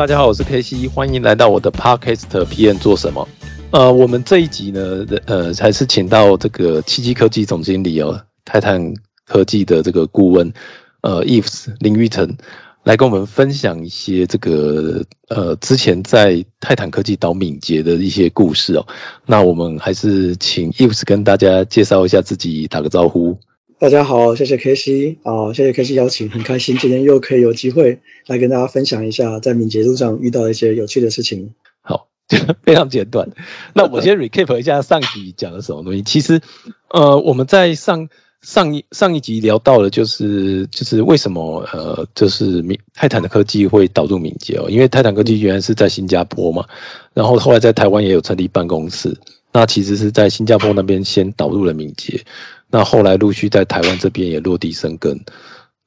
[0.00, 3.28] 大家好，我是 K C，欢迎来到我的 Podcast PM 做什么？
[3.70, 8.94] 呃，我们这一集呢，呃，还是请到这个七七科技总经理哦，泰坦
[9.26, 10.54] 科技的这个顾问，
[11.02, 12.38] 呃，Eves 林玉成，
[12.82, 18.86] 来跟我们分享一些这个呃之前在泰坦科技导敏捷的一些故事哦。
[19.26, 23.38] 那我们还是请 Eves 跟大家介绍一下自己，打个招呼。
[23.80, 31.54] 大家好，谢谢 K C 啊，谢谢 K C 邀请，很开心今天又可以有机会来跟大家分享一下在敏捷路上遇到的一些有趣的事情。
[31.80, 32.08] 好，
[32.62, 33.30] 非常简短。
[33.72, 36.02] 那我先 recap 一下上集讲了什么东西。
[36.02, 36.42] 其实，
[36.90, 38.10] 呃，我们在上
[38.42, 46.66] 上一上一集聊到了，就是就是为什么呃，就是泰坦的科技会导入敏捷哦，因为泰坦科技原来是在新加坡嘛，
[47.14, 49.16] 然后后来在台湾也有成立办公室，
[49.54, 52.26] 那其实是在新加坡那边先导入了敏捷。
[52.70, 55.24] 那后来陆续在台湾这边也落地生根。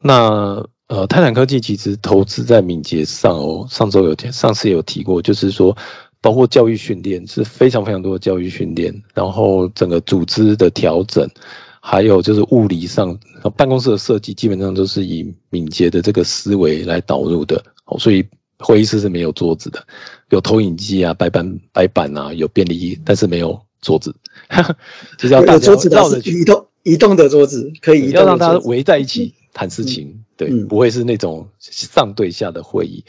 [0.01, 5.75] 那呃，泰坦科技其实投资在敏捷上哦，上周有上次有提过，就是说
[6.21, 11.29] 包括教育训练是非常非常多的教育训练，然后整个组织的调整，
[11.81, 13.17] 还有就是物理上
[13.55, 17.63] 办公室的设计，基本上都是以敏捷的这个思维来导入的。
[17.85, 18.27] 哦，所以
[18.59, 19.87] 会议室是没有桌子的，
[20.29, 24.13] 有投影机啊、白板白板啊，有便利椅，但是没有桌子，
[25.17, 26.67] 就是要大家绕着移动。
[26.83, 33.05] 移动的桌子可以要让大家围在一起谈事情，对，不会是那种上对下的会议。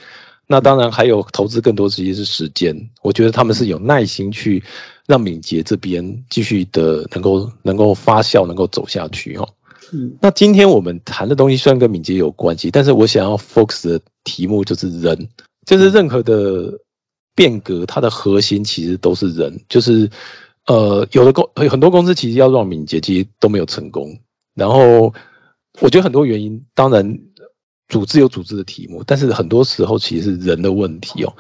[0.47, 4.63] 那当然还有投资更多其实是时间，我觉得他们是有耐心去
[5.07, 9.49] 让敏捷这边继续的能够能够发酵，能够走下去哦。
[9.93, 15.29] 嗯，那今天我们谈的东西虽然跟敏捷有关系，但是我想要 focus 的题目就是人，
[15.67, 16.79] 就是任何的
[17.35, 20.11] 变革，它的核心其实都是人，就是。
[20.67, 24.19] 呃，有的公很多公司其实要让敏捷，其实都没有成功。
[24.55, 25.13] 然后
[25.81, 27.19] 我觉得很多原因，当然
[27.89, 31.35] 组织有组织的题目，但是很多时候其实是人的问题哦。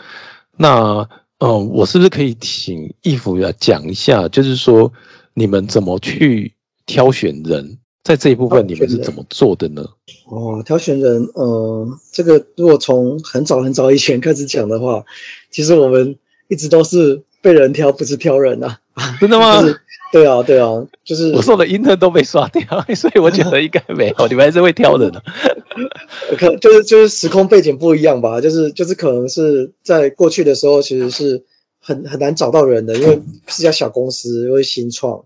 [0.56, 1.08] 那
[1.38, 4.92] 嗯，我是不是可以请义父来讲一下，就是说
[5.34, 6.54] 你们怎么去
[6.86, 9.84] 挑选人，在这一部分你们是怎么做的呢？
[10.26, 15.04] 哦，挑选人，呃，这个如果从很早很早以前开始讲的话，
[15.50, 16.18] 其实我们
[16.48, 18.80] 一直都是被人挑，不是挑人啊。
[19.20, 19.62] 真的吗？
[20.10, 22.62] 对啊，对啊，就是我说的英特都被刷掉，
[22.94, 25.24] 所以我觉得应该没有， 你们还是会挑人的啊。
[26.38, 31.42] 可就是就是时空背景不一样吧，就是就是可能是在过去的时候，其实是
[31.80, 35.24] 很很难找到人的，因为是家小公司，因为新创，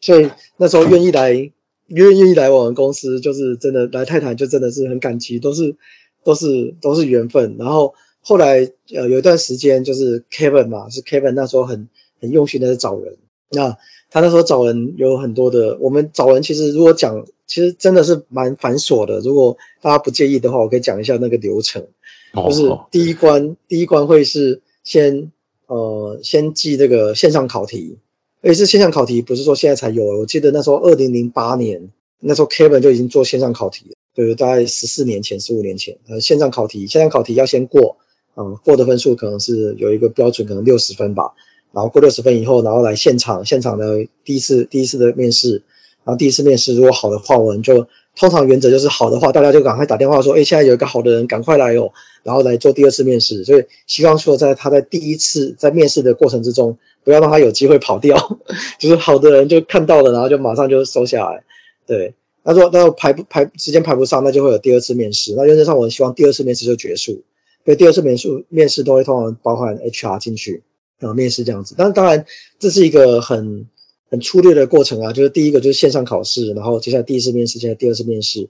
[0.00, 1.50] 所以那时候愿意来
[1.88, 5.74] 愿意来我们公司，就是真的来泰坦，就真的是很感激，都是
[6.22, 7.56] 都是都是缘分。
[7.58, 7.94] 然后
[8.28, 11.88] 后来呃有一段时间，就是 Kevin 嘛，是 Kevin 那时候很。
[12.20, 13.16] 很用心的在找人，
[13.48, 13.78] 那
[14.10, 19.20] 他那时候找人有很多的，我们找人其实如果讲，其实真的是蛮繁琐的。
[19.20, 21.86] 如果大家不介意的话，我可以讲一下那个流程，
[22.34, 25.30] 就是第一关，第一关会是先
[25.68, 27.98] 呃先记这个线上考题，
[28.42, 37.98] 而且是线上考题，不是说现在才有，我记得那时候二零零八年那时候 Kevin 就已经做线上考题了，对，大概十四年前、十五年前，呃，线上考题，线上考题要先过，
[38.40, 41.32] 嗯，过的分数可能是有一个标准，可能六十分吧。
[41.72, 45.62] 然后过六十分以后，然后来现场，现场的第一次第一次的面试，
[46.04, 51.90] 然后第一次面试如果好的话，我们就通常原则就是好的话，大家就赶快打电话说，哎，现在有一个好的人，赶快来哦，
[52.22, 53.44] 然后来做第二次面试。
[53.44, 58.38] 所以希望说，在他在第一次在面试的过程之中，不要让他有机会跑掉，
[58.78, 61.42] 就是好的人就看到了，然后就马上就收下来。
[61.86, 62.14] 对，
[62.44, 65.34] 那如果那排不排时间排不上，那就会有第二次面试。
[65.36, 67.22] 那原则上，我希望第二次面试就结束，
[67.68, 70.62] 所以第二次面试面试都会通常包含 HR 进去。
[70.98, 72.24] 然后面试这样子，但当然
[72.58, 73.68] 这是一个很
[74.10, 78.48] 很粗略的过程啊，就是第一个就是线上考试，然后接下来第一次面试，接下来第二次面试。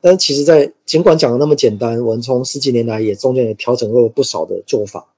[0.00, 5.12] 但其实，在尽管讲的那么简单，我们从十几年来也中间也调整过不少的做法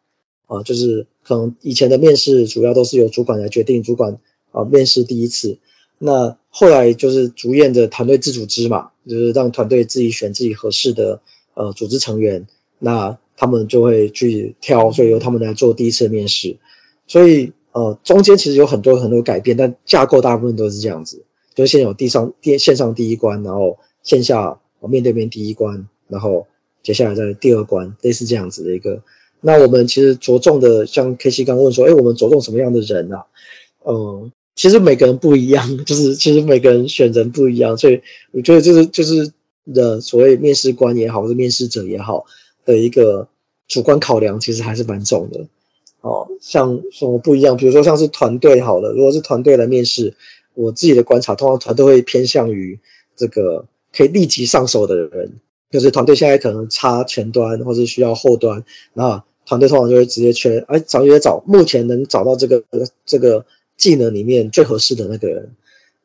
[0.48, 4.18] 啊，就是可能以前的面试主要都是由主管来决定，主管
[4.50, 5.58] 啊面试第一次，
[5.98, 11.20] 那后来就是逐渐的团队自组织嘛，就是让团队自己选自己合适的
[11.54, 12.48] 呃组织成员，
[12.80, 16.56] 那他们就会去挑，所以由他们来做第一次面试。
[17.06, 21.24] 所以，呃，中间其实有很多很多改变，但架构大部分都是这样子，
[21.54, 26.46] 就是先有地上第线上第一关，然后线下面对面第一关，然后
[26.82, 29.02] 接下来在第二关，类似这样子的一个。
[29.40, 33.26] 那我们其实着重的，像 K C 刚问说，哎，我们着重什么样的人啊？
[33.84, 39.32] 嗯，其实每个人不一样， 就是其实每个人选人不一样，所以我觉得就是就是
[39.74, 42.26] 的所谓面试官也好，或者面试者也好
[42.64, 43.28] 的一个
[43.68, 45.46] 主观考量，其实还是蛮重的。
[46.00, 47.56] 哦，像什么不一样？
[47.56, 50.14] 比如说像是团队好了，如果是团队来面试，
[50.54, 52.80] 我自己的观察，通常团队会偏向于
[53.16, 53.66] 这个
[53.96, 59.24] 可以立即上手的人，就是团队现在可能差前端或者需要后端，那。
[59.44, 62.62] 团队通常就会直接缺，哎，找也找目前能找到这个
[63.04, 63.44] 这个
[63.76, 65.56] 技能里面最合适的那个人。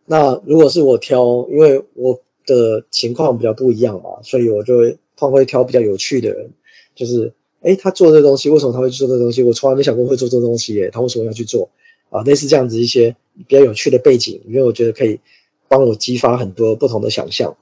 [0.07, 6.52] 那如果是我挑，因为我的情况比较不一样嘛，所以我就会他会挑比较有趣的人，
[6.96, 9.44] 就是，哎，他做这东西，为什么他会做这东西？
[9.44, 11.69] 我从来没想过会做这东西耶，他为什么要去做？
[12.10, 13.18] 啊，类似这样子一些
[13.50, 15.19] 比较有趣的背景，因为我觉得可以
[15.68, 17.58] 帮我激发很多不同的想象。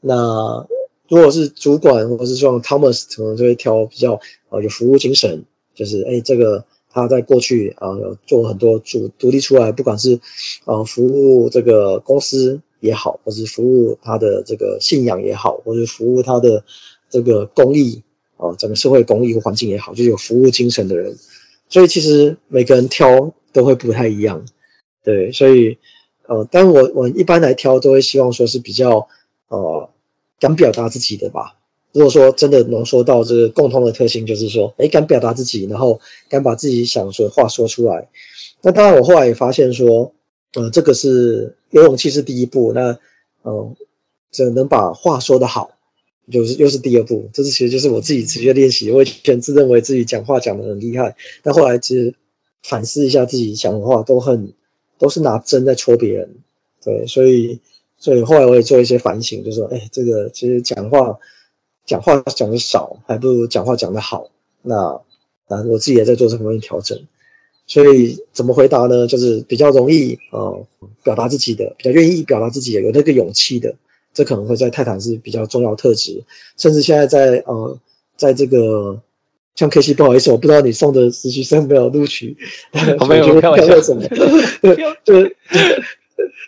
[0.00, 0.66] 那。
[1.12, 5.42] 如果是主管，或者是像 Thomas，可能就会挑比较呃有服务精神，
[5.74, 10.20] 就是哎这个他在过去啊有做很多主独立出来，不管是
[10.66, 16.62] 呃服务这个公司也好，或是服务他的这个信仰也好，或者服务他的
[17.10, 18.02] 这个公益
[18.38, 21.18] 啊整个社会公益环境也好，就有服务精神的人。
[21.68, 24.46] 所以其实每个人挑都会不太一样，
[25.04, 25.78] 对，所以
[26.26, 29.08] 呃，但我我一般来挑都会希望说是比较
[29.48, 29.90] 呃。
[30.42, 31.58] 敢表达自己的吧。
[31.92, 38.08] 如果说真的浓缩到这个共通的特性，就是说，哎，敢表达自己，然后敢把自己想说的话说出来。
[38.62, 40.14] 那当然，我后来也发现说，
[40.54, 42.72] 呃，这个是有勇气是第一步。
[42.72, 42.98] 那，
[43.44, 43.76] 嗯，
[44.30, 45.72] 这能把话说得好，
[46.30, 47.28] 就是又是第二步。
[47.32, 48.90] 这是其实就是我自己直接练习。
[48.90, 52.14] 我以前自认为自己讲话讲得很厉害，但后来其实
[52.62, 54.52] 反思一下自己讲的话，都很
[54.98, 56.36] 都是拿针在戳别人。
[56.84, 57.60] 对，所以。
[58.02, 61.18] 所以后来我也做一些反省，就说，哎，这个其实讲话
[61.84, 64.30] 讲话讲的少，还不如讲话讲的好。
[64.62, 65.02] 那
[65.48, 67.06] 啊，我自己也在做这方面调整。
[67.66, 69.06] 所以怎么回答呢？
[69.06, 70.66] 就是比较容易呃
[71.02, 73.76] 表达自己的，比较愿意表达自己的，有那个勇气的，
[74.12, 76.24] 这可能会在泰坦是比较重要特质。
[76.56, 77.78] 甚至现在在呃
[78.16, 79.00] 在这个
[79.54, 82.36] 像 K C，不好意思，我不知道你送的实习生没有录取，
[83.00, 84.02] 我没有开玩笑什么，
[85.04, 85.36] 就是。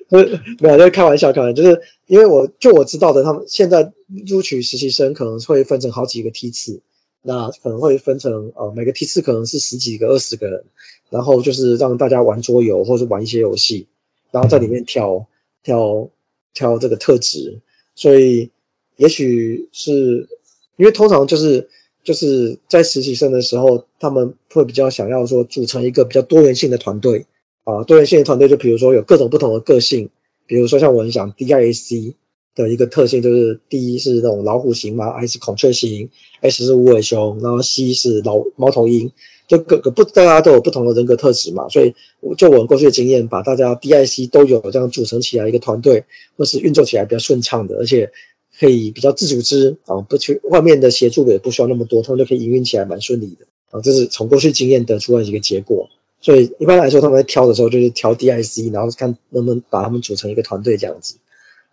[0.09, 0.21] 没
[0.69, 3.91] 有，就是开玩笑，开玩笑，就是因为我就我知道的，他们现在
[4.29, 6.83] 录取实习生可能会分成好几个梯次，
[7.23, 10.65] 那可能会分成呃每个梯次可能是十几个、二十个人，
[11.09, 13.87] 然后就是让大家玩桌游或者玩一些游戏，
[14.31, 15.27] 然后在里面挑
[15.63, 16.11] 挑
[16.55, 17.61] 挑这个特质，
[17.95, 18.51] 所以
[18.97, 20.29] 也许是
[20.77, 21.69] 因为通常就是
[22.05, 27.27] 就是在实习生的时候，他们会比较想要说组成一个比较多元性的团队。
[27.65, 30.11] 啊，多元性的团队就比如说有各种不同的个性，
[30.49, 32.17] 比如说像我很想 D I S C
[32.57, 36.11] 的一个特性就是第一是那种老虎型嘛，I 是孔雀型
[36.41, 39.13] ，S 是无尾熊，然后 C 是老猫头鹰，
[39.49, 41.95] 就各个不大家都有不同的人格特质嘛，所以
[42.39, 46.05] 就我们过去的经验，把大家 D I C 都有这样组成起来一个团队，
[46.37, 48.13] 或是运作起来比较顺畅的，而且
[48.59, 55.89] 可以比较自组织啊，不去外面的协助也不需要那么多，他们就可以营运起来蛮顺利的啊，这是从过去经验得出来一个结果。
[56.21, 61.17] 所以一般来说，他们在挑的时候就是挑 DIC，然后看能不能把他们组成一个团队这样子。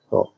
[0.09, 0.29] 哦，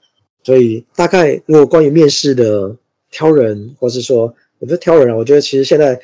[0.44, 2.76] 所以大概如果关于面试的
[3.10, 6.02] 挑人，或是说也不是挑人啊，我觉得其实现在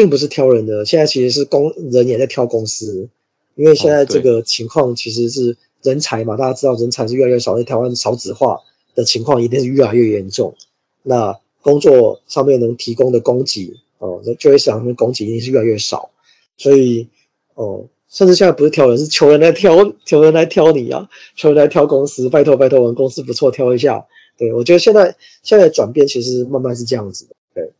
[0.00, 3.10] 并不是挑人的，现在其实是公人也在挑公司，
[3.54, 8.60] 因为现在这个情况其实是人才嘛，大家知道人才是越来越少，在台湾少子化
[8.94, 10.54] 的情况一定是越来越严重。
[11.02, 16.10] 那工作上面能提供的供给，哦，那就业市场上面供给一定是越来越少，
[16.56, 17.08] 所以。
[17.54, 24.06] 哦，甚至现在不是挑人，是求人来挑， 求人来挑你啊，求人来挑公司，拜托拜托，我们公司不错，挑一下。
[24.38, 27.72] 对我觉得现在现在转变其实慢慢是这样子的，对，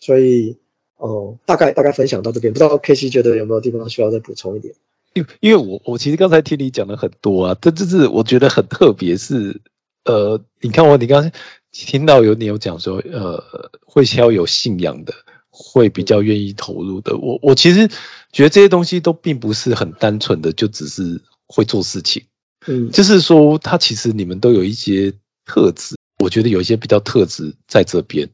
[0.00, 0.56] 所以
[0.98, 4.74] 哦，大概大概分享到这边，不知道 K C 觉得有没有地方需要再补充一点？
[5.14, 9.62] 因因为我我其实刚才听你讲了很多啊，这就是我觉得很特别，是
[10.04, 11.32] 呃，你看我你刚
[11.72, 13.42] 听到有你有讲说，呃，
[13.86, 15.14] 会要有信仰的。
[15.50, 17.88] 会比较愿意投入的，我我其实
[18.30, 22.26] 觉得这些东西都并不是很单纯的，就只是会做事情，
[22.66, 25.14] 嗯，就是说他其实你们都有一些
[25.44, 28.30] 特质，我觉得有一些比较特质在这边，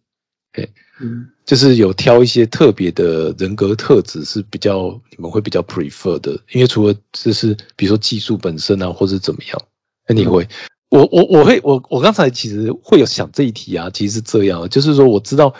[0.52, 0.68] 哎，
[1.01, 9.61] 嗯，就是有挑一些特别的人格特质是比较你们会比较 prefer 的，因为除了就是比如说技术本身啊，或者怎么样，
[10.09, 10.49] 那你会，
[10.89, 15.55] 我我我会我我刚才其实会有想这一题啊，其实是这样，就是说我知道。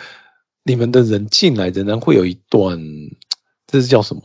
[0.67, 2.79] 你们的人进来仍然会有一段，
[3.67, 4.23] 这是叫什么？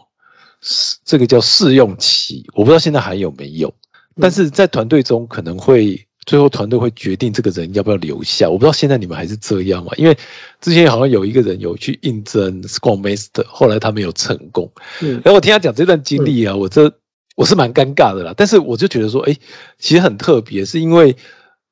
[1.05, 3.75] 这个叫试用期，我不知道现在还有没有，
[4.19, 9.90] 但是在团队中可能会最后团队会决定这个人要不要留下，我不知道现在你们还是这样嘛？
[9.96, 10.16] 因为
[10.60, 14.70] 之前好像有一个人有去应征 Scrum Master，后来他没有成功。
[15.00, 16.92] 嗯然后我听他讲这段经历啊，我这
[17.34, 18.32] 我是蛮尴尬的啦。
[18.37, 19.38] 但是我就觉得说，哎，
[19.80, 21.16] 其实很特别，是因为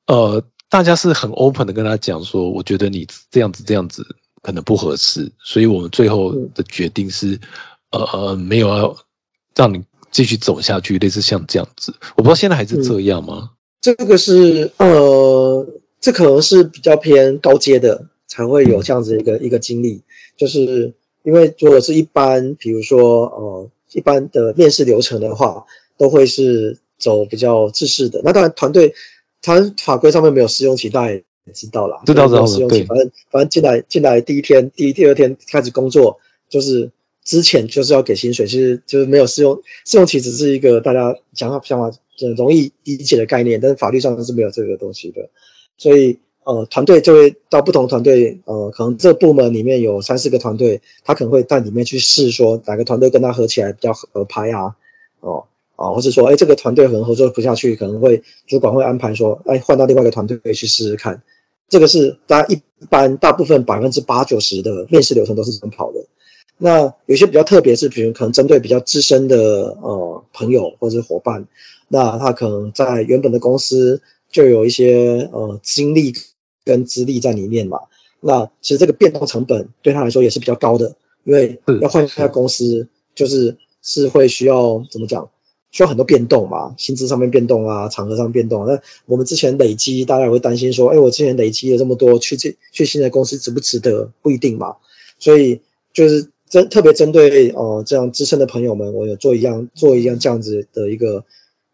[0.07, 7.39] 呃，大家是很 open 的跟他讲说，我觉得你这样子这样子可能不合适，所以我们最后的决定是，
[7.91, 8.97] 呃呃，没有要
[9.55, 11.95] 让你继续走下去，类似像这样子。
[12.17, 13.51] 我不知道现在还是这样吗？
[13.81, 15.67] 这个是呃，
[16.01, 20.01] 这可能是比较偏高阶的才会有这样子一个一个经历，
[20.37, 20.93] 就是
[21.23, 25.65] 因为如果是一般，比如说呃一般的面试流程的话，
[25.97, 28.21] 都会是走比较制式的。
[28.23, 28.93] 那当然团队，
[29.41, 36.19] 它法规上面没有试用期，大家也知道啦，知道知道试用期，对反正反正进来进来第一天、第一第二天开始工作，
[36.49, 36.91] 就是
[37.23, 41.93] 之前就是要给薪水，其实就是没有试用试用期，只是一个大家想法想法很
[42.35, 45.29] 容易理解的概念，但是法律上是没有这个东西的，
[45.77, 54.75] 所以呃团队就会到不同团队，呃可能这部门里面有三四个团队，他可能会在里面去试说哪个团队跟他合起来比较合拍啊，
[55.19, 55.45] 哦。
[55.81, 61.23] 啊，或者说，哎，这个团队可能合作不下去，可能会主管会安排说，哎，换到另外一个团队去试试看。
[61.69, 66.05] 这个是大家一般大部分百分之八九十的面试流程都是这么跑的。
[66.59, 71.47] 那有些比较特别是，比如可能针对比较资深的呃朋友或者是伙伴，
[71.87, 76.13] 那他可能在原本的公司就有一些呃经历
[76.63, 77.79] 跟资历在里面嘛。
[78.19, 85.29] 那其实这个变动成本对他来说也是比较高的，因为要换一家公司，就是是会需要怎么讲？
[85.71, 88.65] 需要很多变动嘛，薪资上面变动啊，场合上变动。
[88.65, 94.11] 那我们之前累积，大家也会担心说，哎，我之前累积了这么多，去这去新的公司值不值得？
[94.23, 94.77] 不一定嘛。
[95.19, 95.61] 所以
[95.93, 101.23] 就是针特别针对呃这样资深的朋友们，我有做一样做一样这样子的一个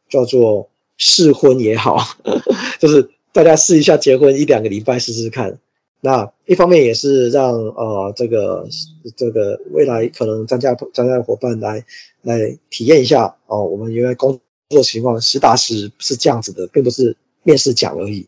[0.09, 1.97] 叫做试婚也好，
[2.79, 5.59] 就是大家试一下结婚一两个礼拜试试看。
[6.01, 8.67] 那一方面也是让呃这个
[9.15, 11.83] 这个未来可能参加参加的伙伴来
[12.21, 14.39] 来体验一下哦，我们原来工
[14.69, 18.27] 作情况实打实是这样子的，并不是面试讲而已，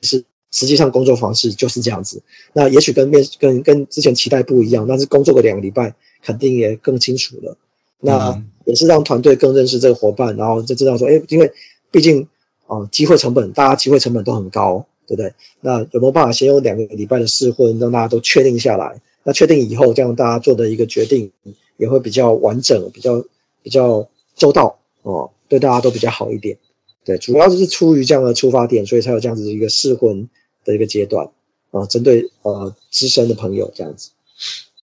[0.00, 2.22] 是实际上工作方式就是这样子。
[2.52, 7.56] 那也许跟面跟跟之前期待不一样，但是工作个两个礼拜肯定也更清楚了。
[7.98, 11.52] 那嗯也是让团队更认识这个伙伴，然后就知道说，哎，因为
[11.90, 12.28] 毕竟
[12.68, 14.86] 啊、呃机会成本，大家机会成本都很高。
[15.04, 15.34] 对不对？
[15.60, 19.02] 那有没有办法先用两个礼拜的试婚，让大家都确定下来？
[19.24, 21.32] 那确定以后，这样大家做的一个决定
[21.76, 23.24] 也会比较完整，比较
[23.62, 26.58] 比较周到哦，对大家都比较好一点。
[27.04, 30.30] 对，主要就是出于这样的出发点，所以才有这样子一个试婚
[30.64, 31.30] 的一个阶段
[31.70, 34.10] 啊，针对呃资深的朋友这样子。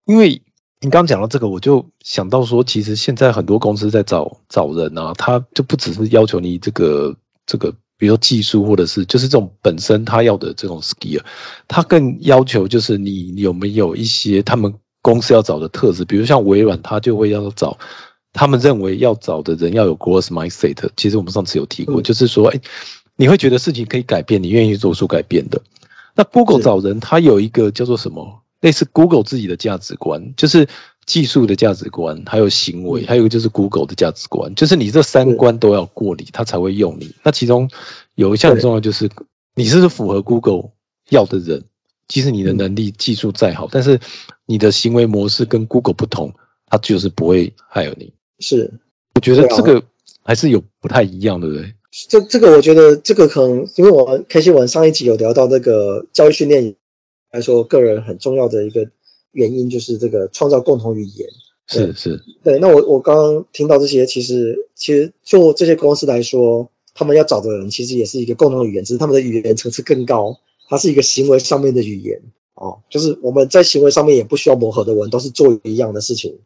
[0.04, 0.42] 因为
[0.80, 7.74] 你刚刚讲到这个，我就想到说，其实现在很多公司在找找人啊，他就不只是要求你这个这个。
[7.98, 11.22] 比如说技术，或者是就是这种本身他要的这种 skill，
[11.66, 17.78] 他更要求就是你有没有一些他们公司要找的特质，比如像微软，他就会要找
[18.34, 20.90] 他们认为要找的人要有 growth mindset。
[20.94, 22.60] 其实我们上次有提过，嗯就是说，哎，
[23.16, 25.62] 你会觉得事情可以改变，你愿意做出改变的。
[26.14, 30.68] 那 Google 找人，它有一个叫做什么，类似 Google 自己的价值观，就是。
[31.06, 37.14] 技术的价值观，还有行为，还有一个就是 Google 的价值观，就是你这三关都要过你，他才会用你。
[37.22, 37.70] 那其中
[38.16, 39.08] 有一项很重要，就是
[39.54, 40.70] 你是不是符合 Google
[41.08, 41.62] 要的人。
[42.08, 44.00] 即使你的能力、技术再好，但是
[44.46, 46.34] 你的行为模式跟 Google 不同，
[46.66, 48.12] 他就是不会害了你。
[48.40, 48.80] 是，
[49.14, 49.84] 我觉得这个
[50.24, 51.74] 还是有不太一样，对不对？
[52.08, 56.76] 这这个我觉得这个可能，因为我 K 新闻上一集有聊到那个教育训练
[57.30, 58.90] 来说，个人很重要的一个。
[59.32, 61.28] 原因就是这个创造共同语言，
[61.66, 62.58] 是是，对。
[62.58, 70.38] 那我我刚刚听到这些，其实其实就这些公司来说，他们要找的人其实也是一个共同语言，只是他们的语言层次更高，
[70.70, 72.22] 它是一个行为上面的语言
[72.54, 76.38] 哦，就是我们在行为上面也不需要磨合的，我们都是做一样的事情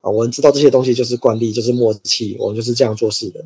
[0.00, 3.44] 啊，我们知道这些东西就是惯例，就是默契，我们就是这样做事的，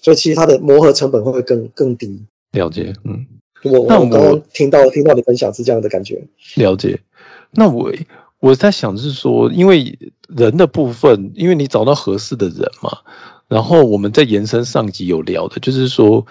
[0.00, 2.24] 所以其实它的磨合成本会更更低。
[2.52, 3.26] 了解，嗯，
[3.62, 6.26] 我我刚刚听到听到你分享是这样的感觉，
[6.56, 7.00] 了解。
[7.50, 7.92] 那我。
[8.42, 13.00] 我在想是说，因为人的部分，因为你找到合适的人嘛，
[13.48, 16.26] 然后我们在延伸上集有聊的，就是说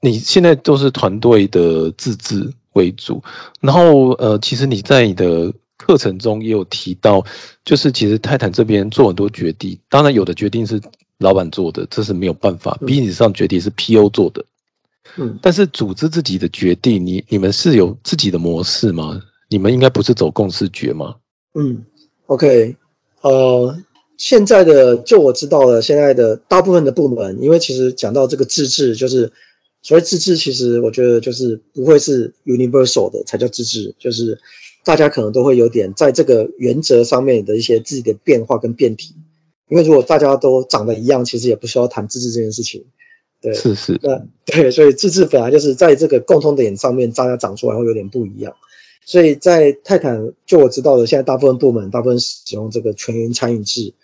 [0.00, 3.24] 你现在都是团队的自治为主，
[3.60, 7.24] 然后呃，其实你在你的课程中也有提到，
[7.64, 10.80] 就是其实泰坦这边做很多决定，当然有的决定是
[11.20, 14.46] 老板做的，这是没有办法，比你上决定是 PO 做的，
[15.18, 19.20] 嗯，但是组织自己的决定，你你们是有自己的模式吗？
[19.50, 21.16] 你们应该不是走共识决吗？
[21.52, 21.84] 嗯
[22.24, 22.76] ，OK，
[23.20, 23.76] 呃，
[24.16, 29.32] 现在的就我知道的，现在的大部分的部门，因为其实讲到这个自治，就是
[29.82, 34.40] 所谓自治，其实我觉得就是不会是 universal 的才叫自治，就是
[34.84, 39.14] 大家可能都会有点在这个原则上面的一些自己的变化跟变体。
[39.70, 42.84] 因为如果大家都长得一样，其实也不需要谈自治这件事情。
[43.40, 48.54] 对，是是，那对，所以自治本来就是在这个共通点上面，大家长出来会有点不一样。
[49.06, 53.94] 所以在泰坦，就我知道的，现在大部分部门大部分使用这个全员参与制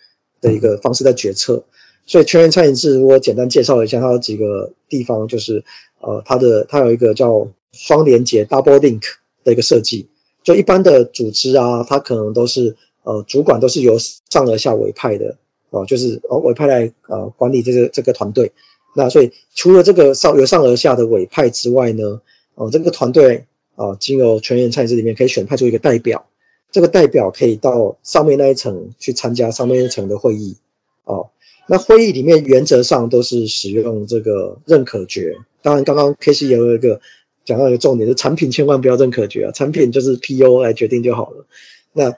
[0.41, 1.65] 的一个方式在决策。
[2.07, 5.63] 所以全员参与制，我简单介绍一下，它有几个地方，就是
[5.99, 9.03] 呃，它的它有一个叫双连接 （double link）
[9.43, 10.07] 的一个设计。
[10.43, 15.37] 就一般的组织啊，它可能都是呃主管都是由上而下委派的
[15.69, 18.51] 哦，就是哦委派来呃管理这个这个团队。
[18.95, 22.21] 那所以除了这个上由上而下的委派之外呢，
[22.55, 23.45] 哦，这个团队
[23.75, 26.25] 啊，经由全员参与制里面可以选派出一个代表，
[26.71, 30.57] 这个代表可以到上面那一层去参加上面一层的会议，
[31.03, 31.29] 哦，
[31.67, 35.37] 那会议里面原则上都是使用这个认可决。
[35.61, 37.01] 当然，刚刚 K C 也有一个
[37.45, 41.45] 讲到一个重点，是产品千万不要认可决啊，产品就是 P O 来决定就好了。
[41.93, 42.15] 那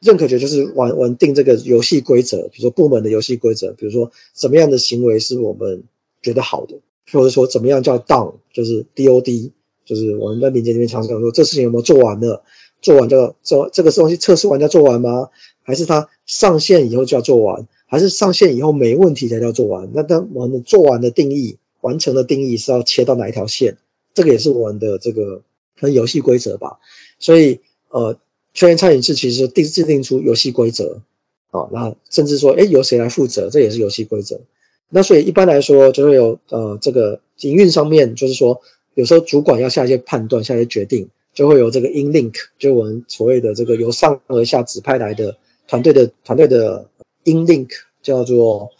[0.00, 5.84] 认可决就是玩玩定这个游戏规则，比如说部门的游戏规则，比如说什么样的行为是我们。
[6.20, 6.80] 觉得好的，
[7.12, 9.52] 或者说怎么样叫 done，就是 D O D，
[9.84, 12.42] 就是我们在民间里面常常说，这事情有没有做完了？
[12.82, 15.28] 做完就做这个东西测试完要做完吗？
[15.62, 17.68] 还是它上线以后就要做完？
[17.86, 19.92] 还是上线以后没问题才叫做完？
[19.94, 23.78] 那当我们做完的定义，完成的定义是要切到哪一条线？
[24.12, 25.42] 这个也是我们的这个
[25.80, 26.80] 跟游戏规则吧。
[27.20, 28.18] 所以呃，
[28.58, 31.02] 全员参与制其实定制定出游戏规则
[31.52, 33.50] 啊，那甚至说，哎，由谁来负责？
[33.50, 34.40] 这也是游戏规则。
[34.88, 38.60] 那所以一般来说就会有呃这个营运上面，就是说
[38.94, 45.36] 有时候主管要下一些判断、下一些决定，就会有这个 in link，就我们所谓的这个由上而下指派来的
[45.68, 46.88] 团队的团队的
[47.22, 47.68] in link
[48.02, 48.70] 叫做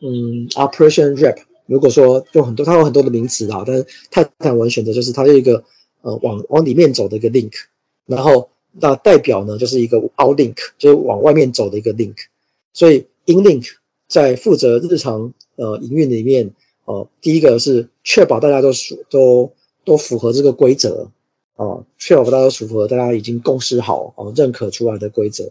[0.00, 1.36] 嗯 operation rep。
[1.66, 5.64] 如果说有很多，它有很多的名词啊，但是泰坦文选择就是它是一个
[6.00, 7.52] 呃往往里面走的一个 link，
[8.06, 12.16] 然后那代表呢就是一个 out link，就是往外面走的一个 link，
[12.72, 13.68] 所以 in link
[14.08, 15.32] 在负责日常。
[15.60, 16.52] 呃，营运里面，
[16.84, 19.54] 哦，第一个是确保大家都属都
[19.84, 21.08] 都符合这个规则，
[21.56, 25.50] 啊，确保大家都符合大家已经共识好啊认可出来的规则，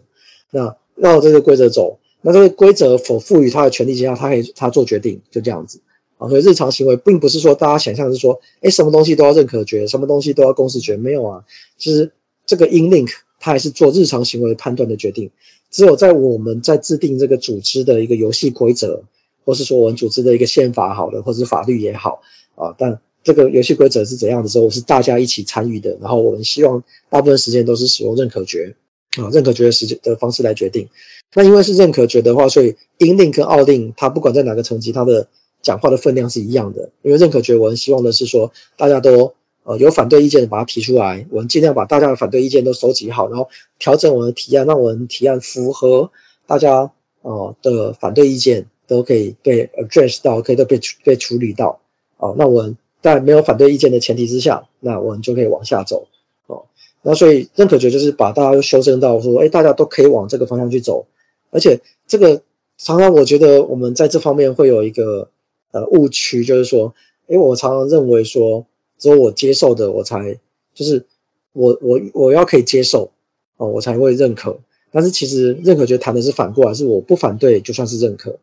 [0.50, 5.80] 那绕这个规则走，那这个规则否赋予他的权利之下，他可以他做决定，就这样子，
[6.16, 11.44] 啊，所以日常行为并不是说大家想象是说，哎，什么东西都要认可决，什么东西都要共识决，没有啊，
[11.76, 12.12] 其实
[12.48, 15.30] 这个 in link 它还是做日常行为判断的决定，
[15.70, 19.04] 只有在我们在制定这个组织的一个游戏规则。
[19.44, 22.20] 或是说我们组织的一个宪法好了，或者是法律也好
[22.54, 25.96] 啊，但这个游戏规则是怎样的时候，是大家一起参与的。
[26.02, 28.76] 然后我们希望大部分时间都是使用认可决
[29.16, 30.90] 啊，认可决的时间的方式来决定。
[31.34, 35.28] 那因为是认可决的话，所以英令跟奥令，它不管在哪个层级，它的
[35.62, 36.90] 讲话的分量是一样的。
[37.00, 39.32] 因为认可决，我们希望的是说大家都
[39.68, 46.10] 呃有反对意见的把它提出来，我们尽量把大家的反对意见都收集好，然后调整我们的提案，让我们提案符合
[46.46, 48.66] 大家呃的反对意见。
[48.88, 51.80] 都可以被 address 到，可以都被被处理到，
[52.16, 56.08] 哦，那我们在没有反对意见的前提之下，那我们就可以往下走，
[56.46, 56.64] 哦，
[57.02, 61.04] 那所以认可决就是把大家都修正到说，哎，大家都可以往这个方向去走，
[61.50, 62.40] 而且这个
[62.78, 65.28] 常常我觉得我们在这方面会有一个
[65.70, 66.94] 呃误区，就是说，
[67.26, 68.64] 哎，我常常认为说，
[68.98, 70.38] 只有我接受的我才，
[70.74, 71.06] 就是
[71.52, 73.10] 我我我要可以接受，
[73.56, 74.58] 哦，我才会认可，
[74.90, 78.38] 但是其实认可觉得谈的是反过来，是我不反对就算是认可。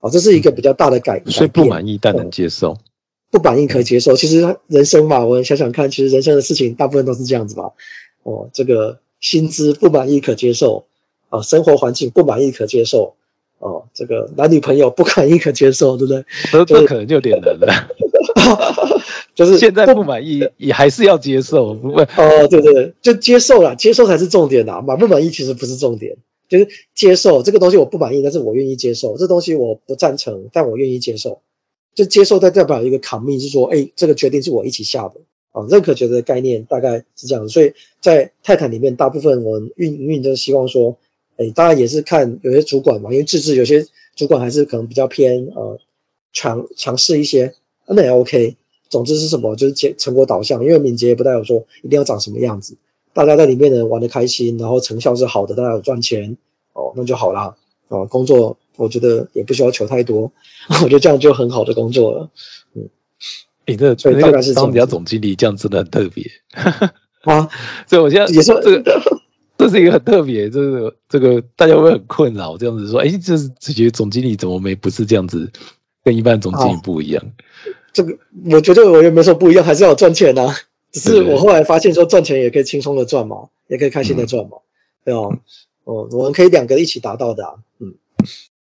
[0.00, 2.78] 哦，这是一个比较大的改，所以不满意但能接受，
[3.32, 4.14] 不满意可以接受。
[4.14, 7.72] 其实人生嘛，我们想想看，其实人生的事情大部分都是这样子吧。
[8.22, 10.86] 哦，这个薪资不满意可接受，
[11.30, 13.16] 啊，生活环境不满意可接受，
[13.58, 16.24] 哦，这个男女朋友不满意可接受，对不对？
[16.52, 17.88] 这这可能就有点难了。
[19.38, 22.02] 就是现在不满意也还是要接受，不会。
[22.02, 26.16] 哦，对对对，就接受了，接受才是重点呐，满不满意其实不是重点。
[26.48, 29.16] 就是接受这个东西我不满意，但是我愿意接受。
[29.16, 31.40] 这东西我不赞成，但我愿意接受。
[31.94, 35.20] 就接受代表一个 commit，是说，哎，这个决定是我一起下的
[35.52, 35.68] 啊。
[35.70, 37.48] 认可决的概念大概是这样。
[37.48, 40.96] 所以在泰坦里面，大部分我们运运都希望说，
[41.36, 45.78] 哎，当然也是看有些主管嘛，因为自治有些主管还是可能比较偏呃
[46.32, 47.54] 强强势一些，
[47.86, 48.56] 那也 OK。
[48.88, 52.76] 总之是什么，就是结成果导向，因为敏捷也不代表说一定要长什么样子。
[53.12, 56.36] 大家在里面呢玩的开心，然后成效是好的，大家有赚钱
[56.72, 57.56] 哦，那就好啦。
[57.88, 60.30] 哦，工作我觉得也不需要求太多，
[60.82, 62.30] 我觉得这样就很好的工作了。
[62.74, 62.88] 嗯，
[63.66, 66.30] 你这所以大概是当比较总经理，这样真的很特别。
[67.24, 67.48] 啊，
[67.88, 69.02] 所以我现在也是这个
[69.58, 75.50] 这是一个很特别，这个这个大家会很困扰，这样子说，哎，这是直觉总经理怎么没不是这样子，
[76.04, 77.24] 跟一般总经理不一样？
[77.98, 78.16] 这个
[78.48, 80.54] 我觉得我也没说不一样，还是要赚钱呐。
[80.92, 84.58] 只是我后来发现说赚钱也可以轻松的赚嘛，也可以开心的赚嘛，
[85.04, 85.20] 对吧？
[85.82, 87.54] 哦，我们可以两个一起达到的啊。
[87.80, 87.94] 嗯，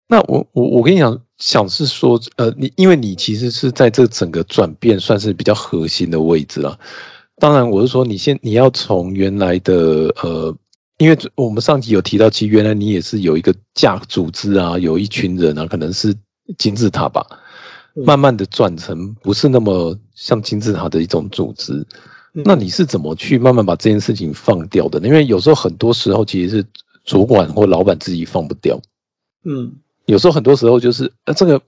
[0.07, 6.79] 那我我我跟你讲，想是说，呃，你因为你其实是在这整个转变算是比较核心的位置了。
[7.37, 10.55] 当然，我是说你先你要从原来的呃。
[10.99, 16.15] 因为我们上集有提到，其实原来你也是有一个架组织啊，有一群人啊，可能是
[16.57, 17.27] 金字塔吧，
[18.05, 21.85] 慢慢的转成不是那么像金字塔的一种组织。
[22.33, 24.99] 那你是怎么去慢慢把这件事情放掉的？
[24.99, 26.65] 因为有时候很多时候其实是
[27.03, 28.79] 主管或老板自己放不掉。
[29.43, 31.61] 嗯，有时候很多时候就是呃，这个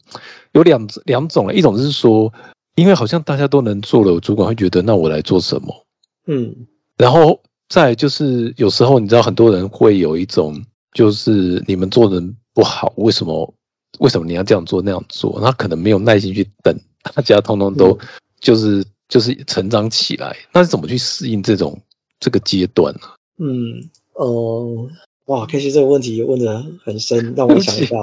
[0.51, 2.33] 有两两种，一种是说，
[2.75, 5.85] 因为好像大家都能做了，主管会觉得那我来做什么？
[6.27, 7.41] 嗯，然后。
[7.71, 13.53] 再就是有时候你知道很多人会有一种就是你们做人不好，为什么
[13.97, 15.41] 为什么你要这样做那样做？
[15.41, 17.97] 他可能没有耐心去等大家通通都
[18.39, 21.81] 就是就是成长起来，那是怎么去适应这种
[22.19, 23.01] 这个阶段呢？
[23.37, 24.89] 嗯哦
[25.25, 27.95] 哇，可惜这个问题问的很深， 让我想一下。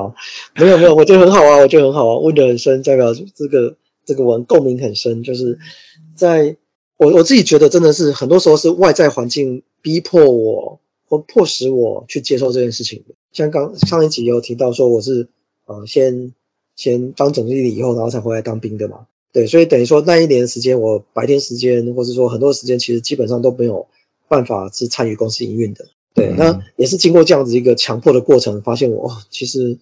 [0.55, 5.59] 没有没有，我觉得很好啊，我觉得很好啊，问的很深，代表这个这个文共鸣很深，就是
[6.14, 6.57] 在。
[6.99, 13.14] 我我自己觉得真的是很多时候是外在环境逼迫我或迫使我去接受这件事情的。
[13.33, 15.29] 像刚上一集有提到说我是
[15.66, 16.33] 呃先
[16.74, 19.07] 先当总经理以后，然后才回来当兵的嘛。
[19.33, 23.87] 对，所以等于说那一年时间，我白天时间或者说很多时间，其实基本上都没有
[24.29, 25.87] 办法是参与公司营运的。
[26.14, 29.79] 对，那也是经过这样子一个强迫的过程，发现我其实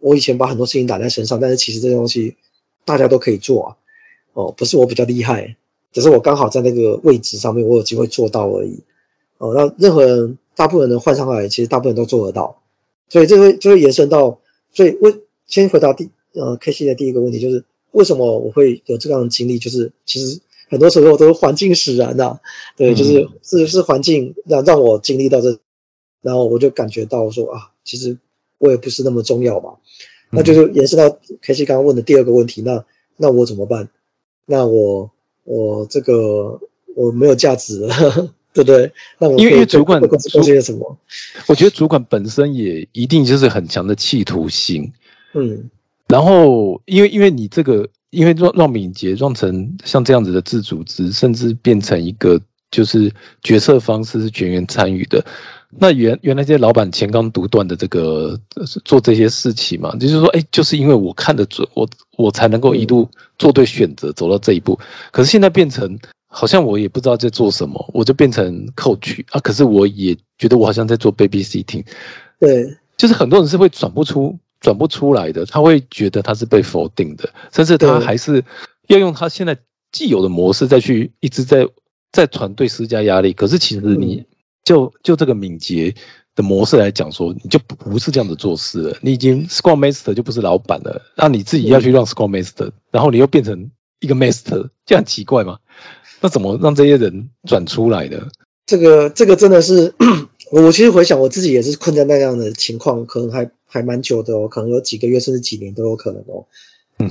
[0.00, 2.36] 我以前把很多事情打在身上，但是其实这些东西
[2.86, 3.76] 大家都可以做啊。
[4.32, 5.56] 哦，不是我比较厉害。
[5.92, 8.80] 只是我刚好在那个位置上面，我有机会做到而已。
[9.38, 12.62] 哦，那任何人，大部分人换上来，其实大部分都做得到。
[13.08, 14.40] 所以这会就会延伸到，
[14.74, 19.58] 所以为先回答第呃 K C 的第一个问题，就是为什么我会有这样的经历？
[19.58, 22.40] 就是其实很多时候都是环境使然的，
[22.76, 25.58] 对，就是是是环境让让我经历到这，
[26.20, 28.18] 然后我就感觉到说啊，其实
[28.58, 29.76] 我也不是那么重要嘛。
[30.30, 32.84] 那就是延伸到 K C 刚刚问的第二个问题，那
[33.16, 33.88] 那我怎么办？
[34.44, 35.10] 那我。
[35.46, 36.58] 我这个
[36.96, 37.86] 我没有价值，
[38.54, 38.92] 对不对？
[39.18, 40.96] 那我因为因为主管贡献什么？
[41.48, 44.92] 我觉得主管本身也一定就是很强的企图心，
[45.34, 45.68] 嗯。
[46.06, 52.40] 然后因为因为你这个，因为让让敏捷让成像这样子的自组织，甚至变成一个
[52.70, 53.10] 就是
[53.42, 55.24] 决策方式是全员参与的。
[55.76, 58.38] 那原原来这些老板前刚独断的这个
[58.84, 64.78] 做这些事情嘛，就是说，哎，就是因为我看得准，我我才能够一路做对选择，走到这一步。
[65.10, 65.98] 可是现在变成
[66.34, 69.40] 好像我也不知道在做什么，我就变成 coach 啊。
[69.40, 71.84] 可是我也觉得我好像在做 baby sitting。
[72.40, 78.44] 对，就是很多人是会转不出转不出来的，他会觉得他是被否定的，甚至他还是
[78.88, 79.56] 要用他现在
[79.92, 81.68] 既有的模式再去一直在
[82.10, 83.32] 在团队施加压力。
[83.32, 84.24] 可是其实你。
[84.64, 85.94] 就就这个敏捷
[86.34, 88.96] 的模式来讲，说你就不是这样子做事了。
[89.02, 93.70] 你已经 Scrum Master 就不是老板了，那你自己要去让 Scrum Master，然后你又变成
[94.04, 95.58] 一个 Master，这样奇怪吗？
[96.20, 98.28] 那怎么让这些人转出来的？
[98.66, 99.94] 这个这个真的是，
[100.52, 106.46] 我其实回想我自己也是困在那样的情况，可能还还蛮久的哦，可能有几个月甚至几年都有可能哦。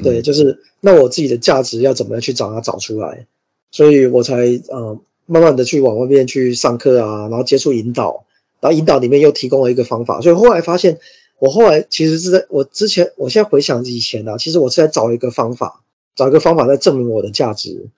[0.01, 3.27] 对，就是那我自己的价值要怎么样去找它找出来，
[3.71, 4.99] 所以我才呃。
[5.25, 8.25] 慢慢的去往外面去上课啊，然后接触引导，
[8.60, 10.99] 然后引导里面又提供了一个方法，所以后来发现，
[11.39, 15.82] 我后来其实是在我之前，我现在回想以前啊，其实我是在找一个方法，
[16.15, 17.89] 找一个方法在证明我的价值，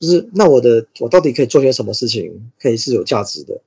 [0.00, 3.60] 就是那我的我到底可以做些什么事情可以是有价值的？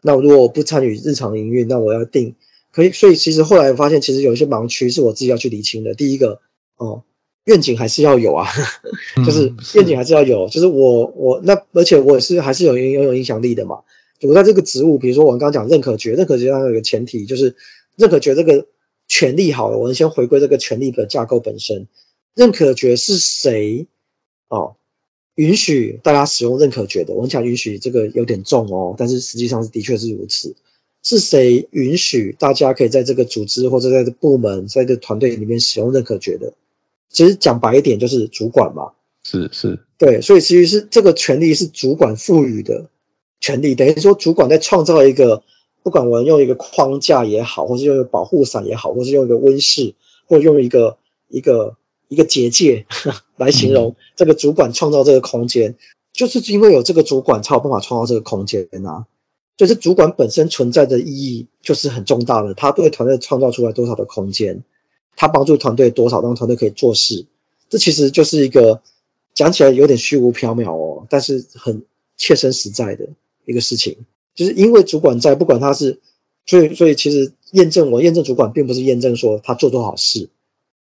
[0.00, 2.34] 那如果我不参与日常营运，那我要定
[2.72, 5.94] 可以，所以其实后来发现，其实有一些盲区是我自己要去理清的。
[5.94, 6.40] 第一个，
[6.76, 7.02] 哦。
[7.44, 8.46] 愿景还是要有啊，
[9.26, 13.80] 就是愿景还是要有，就是我我那而且我是还是有拥有影响力的嘛。
[14.20, 17.56] 我在这个职务，比如说我刚刚讲认可决，认可决上有一个前提，就是
[17.96, 18.68] 认可决这个
[19.08, 21.88] 权利好了，我们先回归这个权利的架构本身。
[22.34, 23.86] 认可决是谁
[24.48, 24.76] 哦？
[25.34, 27.14] 允许大家使用认可决的？
[27.14, 30.54] 我们讲允许这个有点重哦，但是实际上是的确是如此。
[31.02, 36.52] 是谁允许大家可以在这个组织或者在这部门在这团队里面使用认可决的？
[37.10, 38.92] 其实讲白一点就是主管嘛，
[39.22, 42.88] 是是，对，所以其实是这个权利是主管赋予的
[43.40, 45.42] 权利，等于说主管在创造一个，
[45.82, 49.94] 不管我用一个框架也好，或是用一个保护伞也好，或是用一个温室，
[50.26, 50.96] 或用一个
[51.28, 51.76] 一个
[52.12, 52.84] 一个结界
[53.36, 55.76] 来形容这个主管创造这个空间，
[56.12, 59.06] 就是因为有这个主管才有办法创造这个空间啊。
[59.56, 64.62] 就是主管本身存在的意义就是很重大的，他对团队创造出来多少的空间，
[65.16, 67.26] 他帮助团队多少让团队可以做事，
[67.68, 68.82] 这其实就是一个
[69.34, 71.84] 讲起来有点虚无缥缈哦，但是很
[72.16, 73.10] 切身实在的
[73.44, 73.98] 一个事情，
[74.34, 76.00] 就是因为主管在，不管他是，
[76.46, 80.30] 所以所以其实验证我验证主管并不是验证说他做多少事，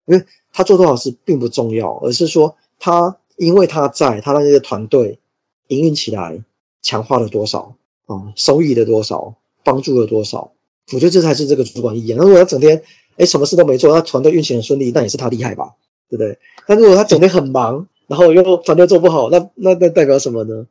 [0.06, 5.18] 因为他做多少事并不重要，而是说他因为他在，他让这个团队
[5.68, 6.42] 营运起来，
[6.82, 7.74] 强化了多少。
[8.06, 10.52] 啊，收益的多少，帮助了多少？
[10.94, 12.14] 我觉得这才是这个主管意义。
[12.14, 12.82] 那如果他整天
[13.18, 15.74] 哎什么事都没做，他团队运行很顺利，那也是他厉害吧，
[16.08, 16.38] 对不对？
[16.66, 20.66] 但如果他整天很忙，然后又团队做不好，那那那代表什么呢？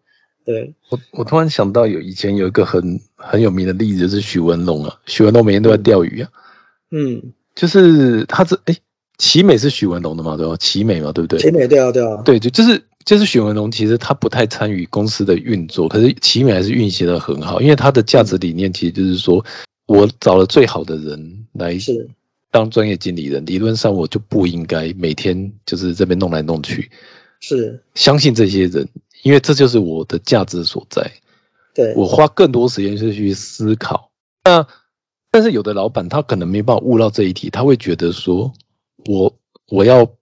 [0.45, 6.31] 对我我突然想到有以前有一个很很有名的例子，就是许文龙啊，许文龙每天都在钓鱼啊，
[6.89, 8.75] 嗯，就是他这哎
[9.17, 10.56] 奇美是许文龙的嘛，对吧？
[10.58, 11.39] 奇美嘛，对不对？
[11.39, 12.84] 奇美对啊对啊，对就就是。
[13.08, 19.45] 就是许文龙，其实他不太参与公司的运作，可是奇美还是运行的很好，因为他的价值理念其实就是说，
[19.86, 21.77] 我找了最好的人来
[22.51, 26.91] 当专业经理人，理论上我就不应该每天就是这边弄来弄去，
[27.39, 28.89] 是相信这些人，
[29.23, 31.10] 因为这就是我的价值所在。
[31.73, 34.12] 对我花更多时间是去思考，
[34.43, 34.67] 那
[35.32, 38.51] 但是有的老板他可能没办法悟到这一题，他会觉得说，
[39.05, 39.38] 我
[39.69, 40.13] 我要。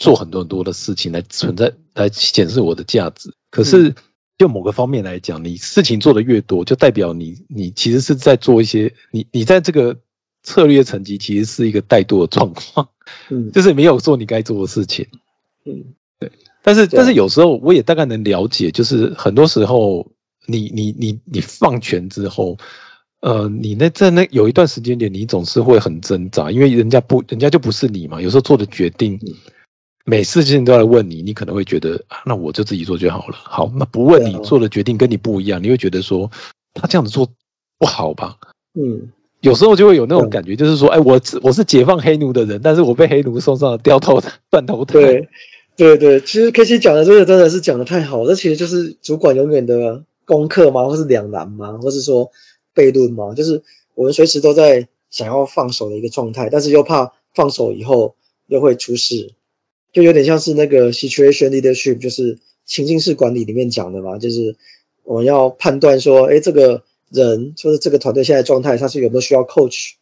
[0.00, 3.96] 做很多很多的事情来存在来显示我的价值，可是
[4.38, 9.98] 就某个方面来讲，你事情做的越多，就代表你你其实是在做一些你你在这个
[10.44, 12.90] 策略层级其实是一个怠惰的状况，
[13.28, 15.08] 嗯， 就是没有做你该做的事情，
[15.64, 16.30] 嗯，对，
[16.62, 20.12] 但是但是有时候我也大概能了解，就是很多时候
[20.46, 22.56] 你你你你放权之后，
[23.20, 29.18] 呃，你那在那有一段时间点，你总是会很挣扎，因为人家不人家就不是你嘛，有时候做的决定。
[30.04, 33.36] 每事情都来问你，你可能会觉得，那我就自己做就好了。
[33.36, 36.30] 好，那不问你做的决定跟你不一样，你会觉得说
[36.72, 37.28] 他这样子做
[37.78, 38.38] 不好吧？
[38.72, 44.94] 嗯，有时候就会有那种感觉，就是说，哎，我我是解放黑奴的人，但是我被黑奴送上了掉头 断头台。
[44.94, 45.28] 对，
[45.76, 50.86] 对对，其实 K C 讲的这个真的是讲的太好，这其实就是主管永远的功课吗？
[50.86, 51.78] 或是两难吗？
[51.82, 52.30] 或是说
[52.78, 53.34] 悖论吗？
[53.34, 53.62] 就是
[53.96, 58.14] 我们随时都在想要放手的一个状态，但是又怕放手以后
[58.46, 59.32] 又会出事。
[59.92, 64.54] 就有点像是那个 situation leadership，就是情境式管理里面讲的嘛，就是
[65.02, 69.94] 我们要判断说，哎，这个人就是这个团队现在状态，他是有没有需要 coach，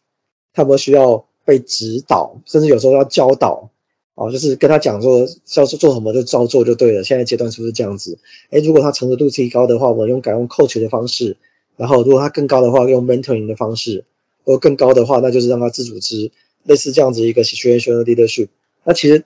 [0.53, 3.71] 他有没有需要被指导，甚至有时候要教导，
[4.15, 7.05] 啊，就是跟他讲说，要是做什么就照做就对了。
[7.05, 8.19] 现在阶段是不是这样子？
[8.49, 11.37] 哎，如果他成熟度提高的话，我们用改用 coach 的方式；
[11.77, 14.03] 然后如果他更高的话，用 mentoring 的方式；
[14.43, 16.31] 如果更高的话，那就是让他自组织，
[16.63, 18.49] 类似这样子一个 situation leadership。
[18.83, 19.23] 那其实。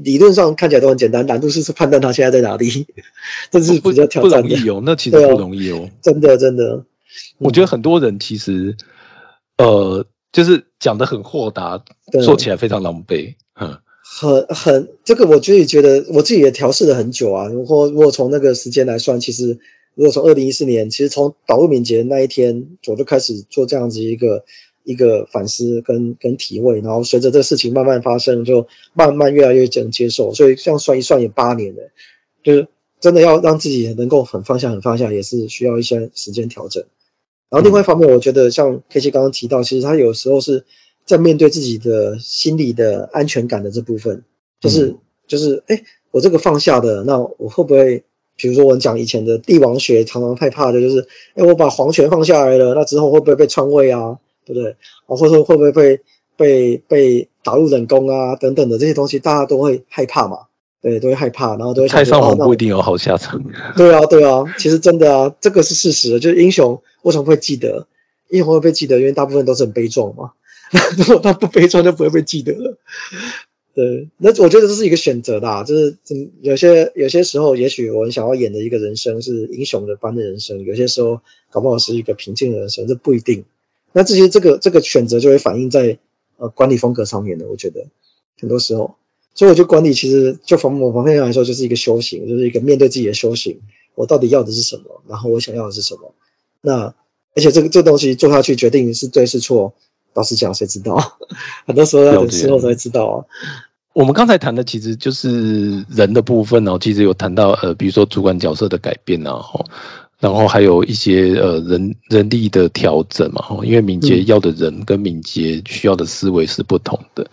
[0.00, 2.86] 理论上看起来都很简单，难度是是判断他现在在哪里，
[3.50, 4.48] 这是比较挑战的。
[4.48, 6.84] 不容易哦，那其实不容易哦，真的真的。
[7.38, 8.76] 我觉得很多人其实，
[9.56, 11.82] 呃，就是讲的很豁达，
[12.22, 13.34] 做起来非常狼狈。
[13.60, 17.48] 嗯，很很这个，我自己觉得我自己也调试了很久啊。
[17.48, 19.58] 如果如果从那个时间来算，其实
[19.98, 24.44] 如果从二零一四年，其实从导入敏捷那一天，我就开始做这样子一个。
[24.84, 30.32] 一个反思跟跟体会，然后随着这个事情慢慢发生，就慢慢越来越能接受。
[30.32, 31.90] 所以这样算一算也八年了，
[32.42, 36.84] 就是真的要让自己能够很放下很放下，也是需要一些时间调整。
[37.50, 40.64] 然后另外一方面，我觉得像 K C 刚刚提到，其实他有时候是
[41.04, 44.24] 在面对自己的心理的安全感的这部分，
[44.58, 45.82] 就是就是哎，
[46.12, 48.04] 我这个放下的，那我会不会，
[48.38, 54.18] 比如说我们讲以前的帝王学，常常害怕的就是，哎，我把皇权放下来了，那之后会不会被篡位啊？
[54.46, 54.70] 对不对？
[55.06, 56.00] 啊，或者说会不会被
[56.36, 58.36] 被被打入冷宫啊？
[58.36, 60.42] 等等的这些东西，大家都会害怕嘛？
[60.80, 61.88] 对，都会害怕，然后都会。
[61.88, 63.42] 太上皇不一定有好下场。
[63.76, 66.20] 对啊，对啊，其实真的啊，这个是事实。
[66.20, 67.88] 就是英雄为什么会记得？
[68.30, 70.30] 英雄会被记得，因为大部分都是很悲壮嘛。
[70.96, 72.76] 如果他不悲壮，就不会被记得了。
[73.78, 75.96] 对，那我觉得这是一个选择的，就是
[76.42, 83.44] 有些有些时候，也许我们想要演的一个人生是英雄的般的人生，有些时候搞不好是一个平静的人生，这不一定。
[83.92, 86.00] 那这些这个这个选择就会反映在
[86.38, 87.86] 呃管理风格上面的，我觉得
[88.40, 88.96] 很多时候，
[89.36, 93.60] 所以我觉得管理其实就从某方面来说就是一个修行，就是一个面对自己的修行。
[93.94, 95.02] 我到底要的是什么？
[95.06, 96.14] 然后我想要的是什么？
[96.62, 96.96] 那
[97.36, 99.74] 而且这个这东西做下去，决定是对是错，
[100.14, 101.18] 老实讲谁知道？
[101.64, 103.16] 很多时候要等事后才知道啊。
[103.98, 109.64] 我们刚才谈的其实就是人的部分哦，其实有谈到呃，比如说主管角色的改变啊，吼。
[110.20, 117.26] 然后还有一些呃人人力的调整嘛，因为敏捷要的人跟敏捷需要的思维是不同的。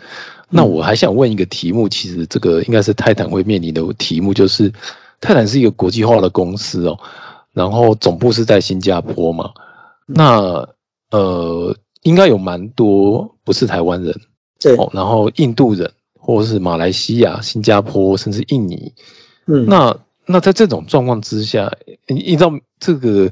[0.49, 4.73] 那我还想问一个题目，其实这个应该是泰坦会面临的题目，就是
[5.21, 6.97] 泰坦是一个国际化的公司哦，
[7.53, 9.51] 然后总部是在新加坡嘛，
[10.07, 10.67] 那
[11.11, 14.19] 呃，应该有蛮多不是台湾人，
[14.59, 15.91] 对，哦，然后印度人，
[16.25, 18.93] 或者是马来西亚、新加坡，甚至印尼。
[19.45, 21.71] 嗯，那那在这种状况之下，
[22.07, 23.31] 你你知道这个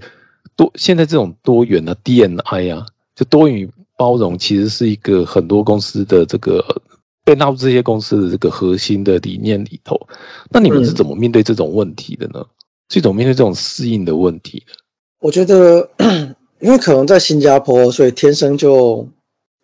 [0.55, 6.83] 多现在这种多元的 DNI 啊，就多元包容，其实是一个很多公司的这个
[7.25, 10.07] 被纳入这些公司的这个核心的理念里头。
[10.51, 12.45] 那你们是怎么面对这种问题的呢？
[12.89, 14.73] 是怎么面对这种适应的问题的？
[15.19, 15.89] 我觉得，
[16.61, 19.09] 因为可能在新加坡，所以天生就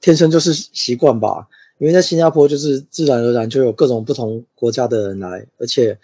[0.02, 1.48] 天生就是习惯吧。
[1.80, 5.98] 因为在新加坡，就是自然而然就有各种不同国家的人来，而且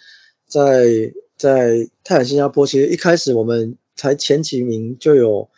[0.47, 5.49] 在在泰坦新加坡，其实一开始我们才前几名就有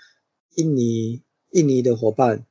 [0.55, 2.45] 印尼印尼的伙伴，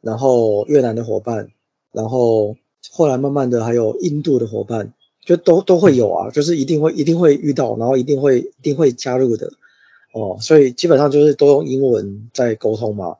[0.00, 1.50] 然后越南的伙伴，
[1.90, 2.56] 然后
[2.92, 4.92] 后来慢慢的还有印度的伙伴，
[5.24, 9.52] 就都都会有啊，就是一定会一定会遇到，然后一定会一定会加入的
[10.12, 13.16] 哦，所以基本上就是都用英文在沟通嘛。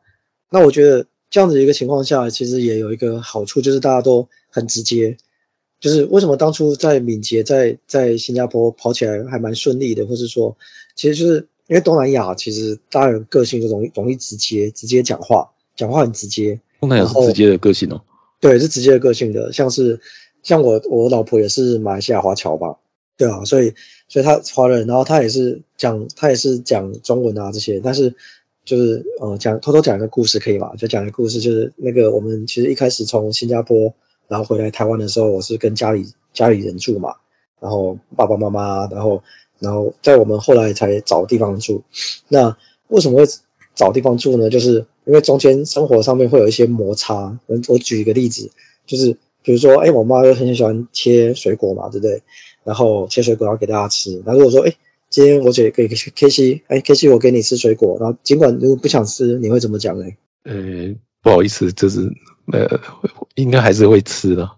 [0.51, 5.17] 那我觉得这样子一个情况下，其实也有一个好处，就是大家都很直接。
[5.81, 10.57] 就是为什么当初在敏捷在在新加坡跑起来还蛮顺利的，或是说，
[10.97, 16.61] 其实就是因为东南亚其实大家人个性就容易容易直接直接讲话，讲话很直接。
[16.81, 18.03] 东南亚是直接的个性哦。
[18.41, 20.01] 对，是直接的个性的，像是
[20.43, 22.79] 像我我老婆也是马来西亚华侨吧，
[23.17, 23.75] 对啊，所以
[24.09, 28.17] 所以她华人，然后她也是讲她也是讲中文啊这些，但是
[28.69, 30.75] 就是呃讲偷偷讲一个故事可以吗？
[30.77, 33.95] 就讲一个故事，就是那个我们其实一开始从新加坡。
[34.29, 37.15] 然后回来台湾的时候，我是跟家里家里人住嘛，
[37.61, 39.23] 然后爸爸妈妈，然后
[39.59, 41.83] 然后在我们后来才找地方住。
[42.29, 42.55] 那
[42.89, 43.25] 为什么会
[43.75, 44.51] 找地方住呢？
[44.51, 47.39] 就是因为中间生活上面会有一些摩擦。
[47.47, 48.51] 我我举一个例子，
[48.87, 52.23] 就是比如说，哎，我妈就很喜欢切水果嘛，对不对？
[52.65, 54.23] 然后切水果要给大家吃。
[54.27, 54.75] 那如果说，哎，
[55.11, 60.07] 今天我姐给 K C，哎，K C 我给你吃水果，然后尽管如果不想吃，你会怎么讲呢？
[60.45, 62.13] 呃，不好意思，就是。
[62.51, 62.81] 呃，
[63.35, 64.53] 应该还是会吃的，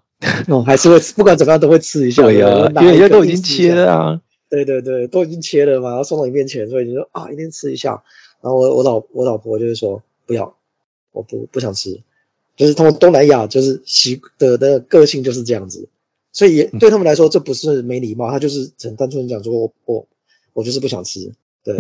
[0.47, 2.23] 哦，还是会吃，不管怎么样都会吃一下。
[2.23, 4.21] 对呀，因为人家都已经切了啊。
[4.49, 8.05] 对对对，都已经切了嘛，然后送到你面前，所以你说啊，一定吃一下。
[8.41, 10.55] 然后我我老我老婆就会说不要，
[11.11, 12.01] 我不不想吃。
[12.57, 15.89] 就是他们东南亚就是习的的个性就是这样子，
[16.33, 20.07] 所以对他们来说这不是没礼貌，他就是很单纯讲说我我
[20.53, 21.33] 我就是不想吃。
[21.65, 21.77] 对，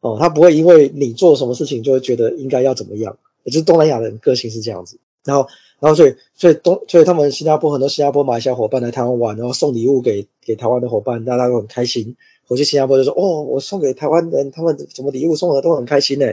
[0.00, 4.98] 哦，他不会因为你做什么事情就会觉得应该要怎么样，也就是东南亚人个性是这样子。
[5.24, 5.48] 然后，
[5.80, 12.16] 然后所以，所以东，所以他们新加坡很多新加坡、马来西亚伙伴来台湾玩，然后送礼物给给台湾的伙伴，大家都很开心。
[12.46, 16.26] 回去新加坡就说，哦，我送给台湾人，他们什么礼物送的都很开心呢。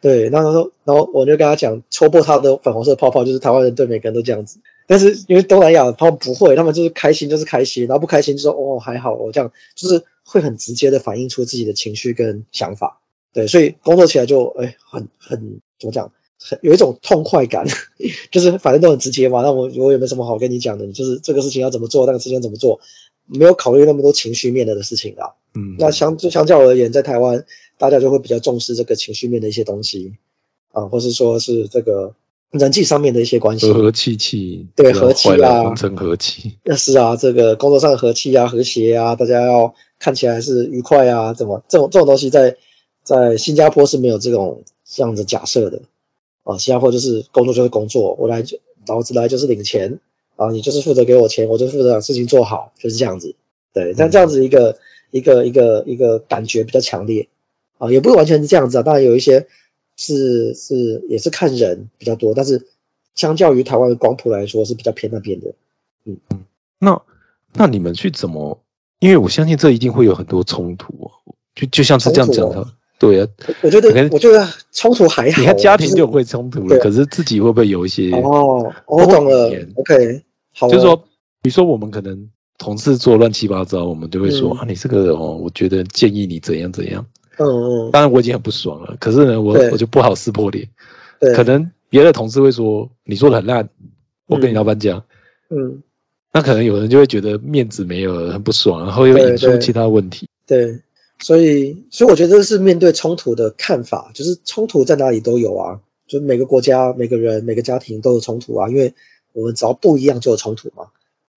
[0.00, 4.60] 对，然后他说，然后我就跟他讲，戳破他的粉红色泡泡，就是台湾人对每个人都这样子。
[4.88, 13.00] 但是因为东南亚他们不会，他们就是开心就是开心，然后不开心就说，哦，还好，我这样就是会很直接的反映出自己的情绪跟想法。
[13.32, 16.10] 对，所以工作起来就哎，很很怎么讲？
[16.40, 17.66] 很有一种痛快感，
[18.30, 19.42] 就是反正都很直接嘛。
[19.42, 20.86] 那我我有没有什么好跟你讲的？
[20.92, 22.80] 就是这个事情要怎么做，那个事情怎么做，
[23.26, 25.34] 没有考虑那么多情绪面的的事情啦。
[25.54, 27.44] 嗯，那相就相较而言，在台湾
[27.76, 30.14] 大家就会比较重视这个情绪面的一些东西
[30.70, 32.14] 啊，或是说是这个
[32.50, 36.56] 人际上面的一些关系，和和气气，对和气啊，成和气。
[36.64, 42.56] 那是啊，这个工作上的和气啊，和谐啊，大家要看起来是愉快啊，怎么这种这种东西在
[43.02, 45.82] 在新加坡是没有这种这样的假设的。
[46.44, 50.00] 啊，新加坡就是工作就是工作，我来就老子来就是领钱
[50.36, 53.34] 啊，你就是负责给我钱，我就负责把事情做好，就是这样子。
[53.74, 54.78] 对，但这样子一个
[55.10, 57.28] 一个一个一个感觉比较强烈
[57.76, 59.46] 啊，也不是完全是这样子啊，当然有一些
[59.98, 62.68] 是是也是看人比较多，但是
[63.14, 65.54] 相较于台湾的光谱来说是比较偏那边的。
[66.06, 66.44] 嗯嗯，
[66.78, 67.02] 那
[67.52, 68.62] 那你们去怎么？
[69.00, 71.10] 因为我相信这一定会有很多冲突，
[71.54, 72.66] 就就像是这样讲的。
[72.98, 73.28] 对啊，
[73.62, 75.40] 我觉得我觉得冲突还好。
[75.40, 78.10] 你看家庭就会冲突了，可是自己会不会有一些？
[78.10, 79.52] 哦，我懂了。
[79.76, 80.68] OK，好。
[80.68, 80.96] 就是说，
[81.40, 87.06] 比如说我们可能同事做乱七八糟，我们就会说啊，你这个哦，我觉得建议你怎样怎样。
[87.38, 87.90] 嗯嗯。
[87.90, 90.68] 当然我已经很不爽了，可是呢，我我就不好撕破脸。
[91.18, 91.34] 对。
[91.34, 93.70] 可能别的同事会说你做的很烂，
[94.26, 95.04] 我跟你老板讲。
[95.48, 95.82] 嗯。
[96.32, 100.28] 那可能有人就会觉得面子没有了，很不爽，然后又引出其他问题。
[100.46, 100.80] 对。
[101.20, 108.94] 所以，所以我觉得这是面对冲突的看法，就是冲突在哪里都有啊，就每个国家、每个人、每个家庭都有冲突啊，因为
[109.32, 110.90] 我们只要不一样就有冲突嘛。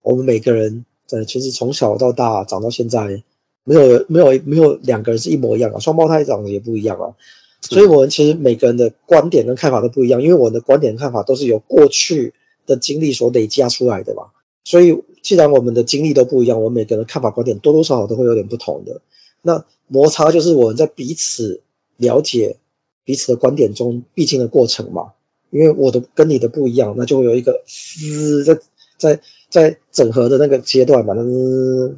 [0.04, 3.24] 我们每个人，呃，其实从小到大长到现在，
[3.64, 7.16] 没有没有没有两个人是一模一样啊，双胞胎长得也不一样啊。
[7.62, 12.34] 所以我们其实每个人的观点跟看法都不一样，因为我的观点看法都是由过去
[12.66, 14.28] 的经历所累加出来的嘛。
[14.64, 19.02] 所以既然我们的经历都不一样，我们每个人看法观点多多少少都会有点不同的。
[19.42, 21.62] 那摩擦就是我们在彼此
[21.98, 22.58] 了解
[23.04, 25.14] 彼此的观点中必经的过程嘛。
[25.52, 28.60] 因为我的跟你的不一样，那就会有一个嘶在
[28.98, 29.20] 在
[29.52, 31.22] 在整合的那个阶段嘛，那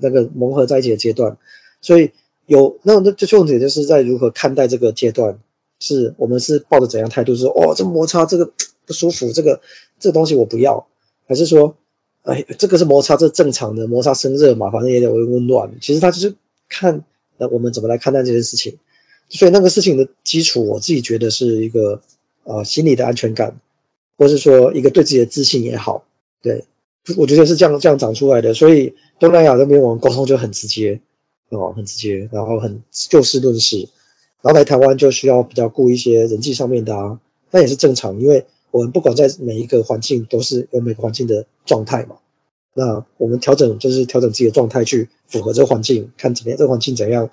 [0.02, 1.38] 那个融合在一起的阶段。
[1.80, 2.12] 所以
[2.46, 5.40] 有那那就重点就是在如何看待这个阶段，
[5.80, 8.52] 是我们是抱着怎样态度，说哦这摩擦这个
[8.86, 9.62] 不舒服，这个
[10.00, 10.88] 这个东西我不要，
[11.26, 11.78] 还是说
[12.24, 15.72] 哎这个是摩擦，这正常的摩擦生热嘛，反正也得温温暖。
[15.80, 16.36] 其实他就是
[16.68, 17.06] 看
[17.38, 18.80] 那我们怎么来看待这件事情。
[19.30, 22.02] 所以那个事情的基础，我自己觉得是一个。
[22.46, 23.62] 呃，心理的安全感，
[24.18, 26.04] 或是说一个对自己的自信也好，
[26.42, 26.66] 对，
[27.18, 28.54] 我觉得是这样这样长出来的。
[28.54, 31.02] 所以东南亚那边我们沟通就很直接，
[31.50, 33.90] 哦，很直接，然后很就事论事。
[34.42, 37.20] 然后来台湾就需要比较顾一些人际上面的啊，
[37.52, 42.18] 那也是正常，因为我们不管在每一个环境都是有每个环境的状态嘛。
[42.74, 47.30] 那我们调整就是调整自己的状态去符合这个环境，看怎么样这个环境怎样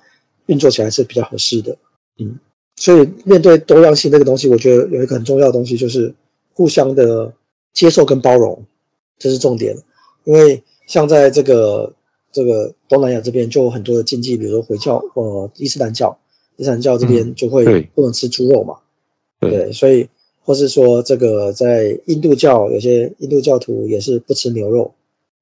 [0.46, 1.78] 运作起来是比较合适的，
[2.18, 2.38] 嗯。
[2.76, 6.14] 所以面对多样性这个东西，我觉得有一个很重要的东西就是
[6.54, 7.34] 互相的
[7.74, 8.64] 接受跟包容，
[9.20, 9.76] 这是重点。
[10.24, 11.94] 因为像在这个
[12.32, 16.18] 这个东南亚这边就有很多的禁忌，比如说回教呃伊斯兰教，
[16.56, 18.78] 伊斯兰教这边就会不能吃猪肉嘛，
[19.38, 20.08] 对，所以
[20.42, 24.94] 或是说这个在印度教有些印度教徒也是不吃牛肉，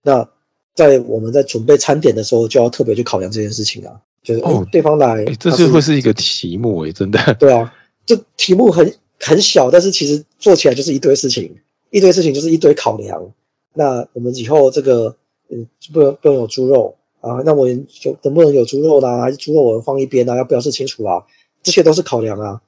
[0.02, 0.28] 那
[0.74, 4.02] 在我们在准备餐点的时候就要特别去考量这件事情啊。
[4.20, 7.34] 就是哦，对方来，这就会是一个题目诶，真的。
[7.38, 7.72] 对啊，
[8.04, 11.58] 这题目很很小，但是其实做起来就是一堆事情，
[11.90, 13.32] 一堆事情就是一堆考量。
[13.74, 15.16] 那我们以后这个，
[15.48, 17.42] 嗯，不能不能有猪肉啊？
[17.44, 17.74] 那我有
[18.22, 19.20] 能不能有猪肉呢？
[19.20, 20.36] 还是猪肉我们放一边啊？
[20.36, 21.26] 要表示清楚啊？
[21.62, 22.62] 这些都是考量啊。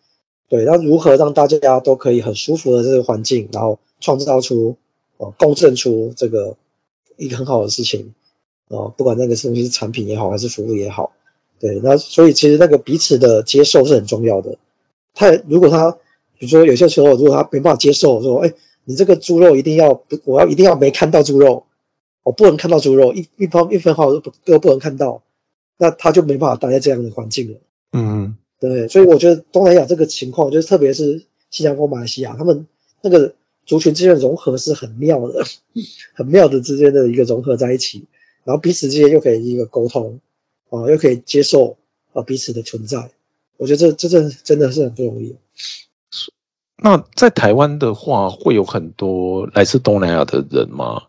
[0.48, 4.76] 对，那如何让大家都可以很舒服的这个环境，然后创造出
[5.16, 6.57] 哦，共振出这个
[7.16, 8.14] 一个很好的事情
[8.68, 11.12] 哦，不管那个东西是产品也好，还是服务也好。
[11.61, 14.57] 对，那所以其实那个彼此的接受是很重要的。
[15.14, 15.92] 他如果他，
[16.38, 18.55] 比如说有些时候，如果他没办法接受，说，哎，
[18.91, 21.66] 你这个猪肉一定要，我要一定要没看到猪肉，
[22.24, 25.22] 我不能看到猪肉，一一方一分毫都不都不能看到，
[25.78, 27.59] 那他就没办法待在这样的环境了。
[27.93, 32.66] 嗯，对，所以我觉得东南亚这个情况，就是特别是新加坡、马来西亚，他们
[33.01, 33.34] 那个
[33.64, 35.45] 族群之间的融合是很妙的，
[36.14, 38.07] 很妙的之间的一个融合在一起，
[38.45, 40.20] 然后彼此之间又可以一个沟通。
[40.72, 41.78] 啊，又可以接受
[42.12, 43.11] 啊彼此的存在，
[43.57, 45.34] 我觉得这这真真的是很不容易。
[46.82, 51.02] 那在台湾的话，会有很多来自东南亚的人吗？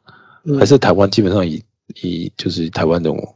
[0.60, 1.64] 还是台湾基本上以
[2.02, 3.36] 以就是台湾这种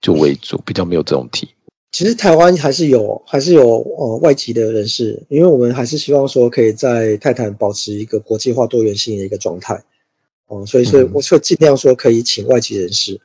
[0.00, 1.48] 就为主，比较没有这种题。
[1.90, 9.84] 其实台湾还是有还是有呃外籍的人士，因为我们还是希望说可以在泰坦保持一个国际化多元性的一个状态。
[10.46, 13.20] 哦，所以所以我会尽量说可以请外籍人士。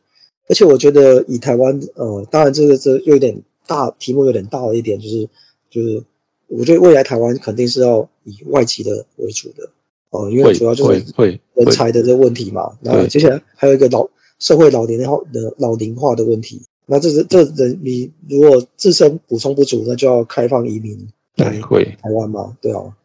[0.47, 5.29] 而且我觉得以台湾，呃，当然这个这又有点大，题目有点大了一点，就是
[5.69, 6.03] 就是，
[6.49, 9.69] 我觉得未来台湾肯定是要以外籍的为主的，
[10.09, 11.05] 哦，因为主要就是
[11.53, 12.77] 人才的这个问题嘛。
[12.81, 22.95] 然后接下来还有一个老社会老龄化的老龄化的问题，那这是这人你如果自身补充不足，那就要开放移民来台湾嘛，对啊。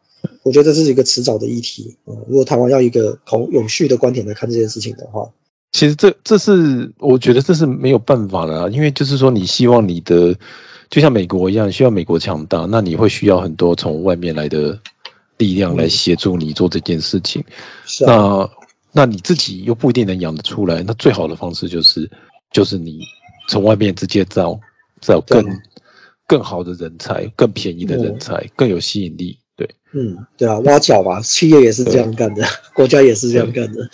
[0.41, 5.29] 我觉得这是一个迟早的议题，嗯，如果台湾要一个从永续的观点来看这件事情的话。
[5.71, 10.35] 其实这这是我觉得这是没有办法的啊，因为就是说你希望你的
[10.95, 14.79] 就像美国一样，需要美国强大，那你会需要很多从外面来的
[15.37, 17.43] 力量来协助你做这件事情。
[17.99, 18.49] 那
[18.93, 22.09] 那你自己又不一定能养得出来，那最好的方式就是
[22.49, 23.01] 就是你
[23.49, 24.57] 从外面直接招
[25.01, 25.45] 招更
[26.25, 29.39] 更好的人才，更便宜的人才，更有吸引力。
[29.57, 33.89] 对，嗯，对啊，挖角吧， 企业也是这样干的，国家也是这样干的。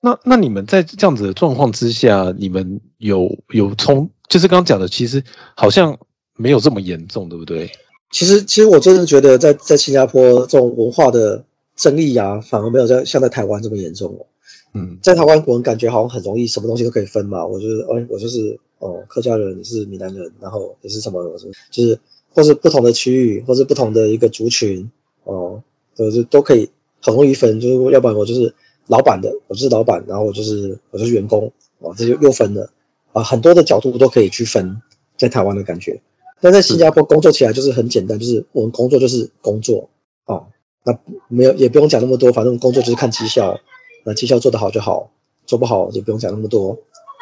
[0.00, 5.22] 那那你们在这样子的状况之下，你们有有从就是刚刚讲的，其实
[5.54, 6.00] 好像
[6.36, 7.70] 没有这么严重，对不对？
[8.10, 14.26] 其实其实我真的觉得，在在新加坡这种文化的争议啊，反而没有在像在台湾这么严重哦。
[14.74, 17.44] 嗯，在台湾我们感觉好像很容易，什么东西都可以分嘛。
[17.46, 21.98] 我就是，哎，我就是哦，客家人是闽南人，然后你是什么什么，就是
[22.32, 24.90] 或是不同的区域，或是不同的一个族群
[25.24, 25.62] 哦，
[25.96, 26.70] 都是都可以
[27.00, 28.54] 很容易分，就是要不然我就是。
[28.88, 32.70] 老板的，我就是老板，然后我就是我就是员工，哦，这就又分了
[33.12, 34.80] 啊，很多的角度都可以去分，
[35.18, 36.02] 在台湾的感觉，
[36.40, 39.90] 但在新加坡工作起来就是很简单，就是我们工作就是工作，
[40.24, 40.46] 哦，
[40.84, 43.60] 那没有也不用讲那么多，反正工作就是看绩效，
[44.04, 45.10] 那绩效做得好就好，
[45.46, 46.78] 做不好也不用讲那么多，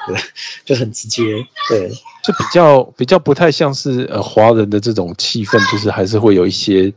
[0.07, 0.17] 对，
[0.65, 1.23] 就很直接，
[1.69, 6.93] 对，就比较比较不太像是呃华人的这种气氛，就是还是会有一些。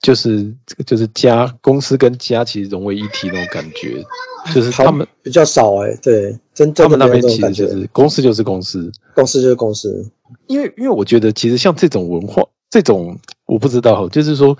[0.00, 4.04] 就是这个，就是家公司跟家其实融为一体那种感觉，
[4.54, 10.10] 就是他们比较少哎，对，真他们那边其实就是公司就是公司，公司就是公司。
[10.46, 14.56] 因为因为我觉得其实像这种文化，这种我不知道，就是说，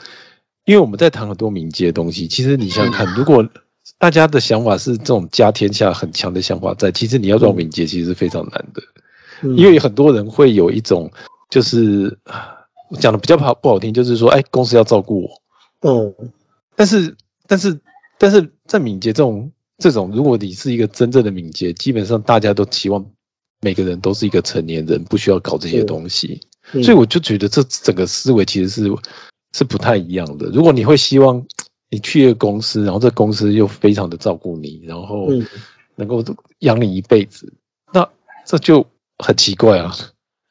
[0.65, 3.49] 因为我们在谈很多敏捷的东西，其实你想想看， 如果
[3.99, 8.83] 大家的想法是这种家天下很强的想法在，其实你要做敏捷，其实是非常难的，
[9.57, 11.11] 因为很多人会有一种，
[11.51, 12.19] 就是
[13.01, 15.43] 讲的比较不好不好听，就是说，哎，公司要照顾我，
[15.81, 16.15] 嗯，
[16.77, 17.17] 但是
[17.47, 17.81] 但是
[18.19, 19.51] 但是在敏捷这种
[19.83, 23.05] 这种，如果你是一个真正的敏捷，基本上大家都期望
[23.61, 26.41] 每个人都是一个成年人，不需要搞这些东西。
[26.73, 28.91] 所以我就觉得这整个思维其实是
[29.53, 30.47] 是不太一样的。
[30.47, 31.45] 如果你会希望
[31.91, 35.29] 你去一个公司，然后这公司又非常的照顾你，然后
[35.97, 36.25] 能够
[36.61, 37.53] 养你一辈子，
[37.93, 38.09] 那
[38.47, 38.87] 这就
[39.19, 39.95] 很奇怪啊。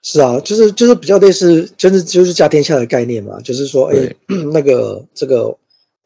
[0.04, 3.40] 是啊，就是就是比较类似，真的就是家天下的概念嘛。
[3.42, 4.16] 就是说，哎，
[4.52, 5.58] 那个这个，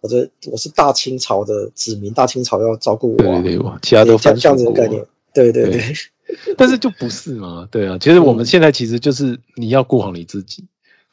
[0.05, 5.03] 我这我是大清朝的子民，大清朝要照顾我，对对对，其他都这样子的概念，
[5.33, 5.81] 对对对。
[6.57, 7.67] 但是就不是嘛？
[7.71, 10.65] 对啊，其实我们现在其实就是你要顾好你自己，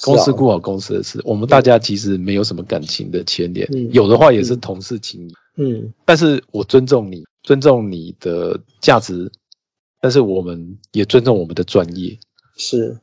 [0.03, 1.21] 公司顾好公司的事。
[1.25, 5.35] 我们大家其实没有什么感情的牵连，有的话也是同事情谊。
[5.57, 9.31] 嗯，但是我尊重你，尊重你的价值，
[10.01, 12.19] 但是我们也尊重我们的专业。
[12.57, 12.99] 是，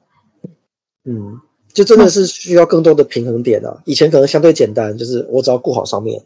[1.06, 1.40] 嗯，
[1.74, 3.82] 就真的是需要更多的平衡点啊。
[3.86, 6.24] 以前可能相对简单，就是我只要顾好上面，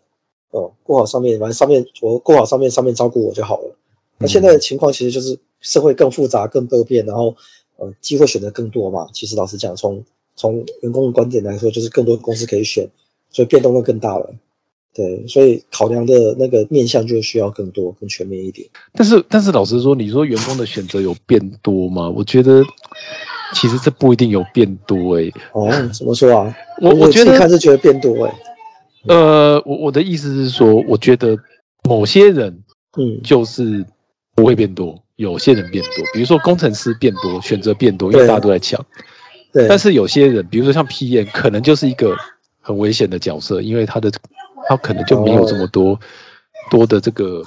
[0.51, 3.75] 哦，顾好上面，反正上面我顾好上面，上面照顾我就好了。
[4.17, 7.35] 那现在的情况其实就是社会更复杂、更多变，然后
[7.77, 9.09] 呃机会选择更多嘛。
[9.13, 12.89] 其实老实讲，从从员工的观点来说，就是更多公司可以选，
[13.31, 14.33] 所以变动会更大了。
[14.95, 18.69] 对，所以考量的那个面向就需要更多、更全面一点。
[18.93, 22.11] 但是但是老实说，你说员工的选择有变多吗？
[22.11, 22.63] 我觉得
[23.53, 25.31] 其实这不一定有变多诶。
[25.53, 26.55] 哦，怎么说啊？
[26.81, 28.33] 我我觉得看是觉得变多诶。
[29.07, 31.37] 呃，我我的意思是说，我觉得
[31.87, 32.63] 某些人
[32.97, 33.85] 嗯就是。
[34.35, 38.83] 不会变多，有些人变多，比如说工程师变多，选择变多，因为大家都在抢。
[39.51, 39.67] 对。
[39.67, 42.17] 但是有些人，比如说像 PM，可能就是一个
[42.59, 44.11] 很危险的角色，因为他的
[44.67, 45.99] 他可能就没有这么多
[46.71, 47.43] 多的这个，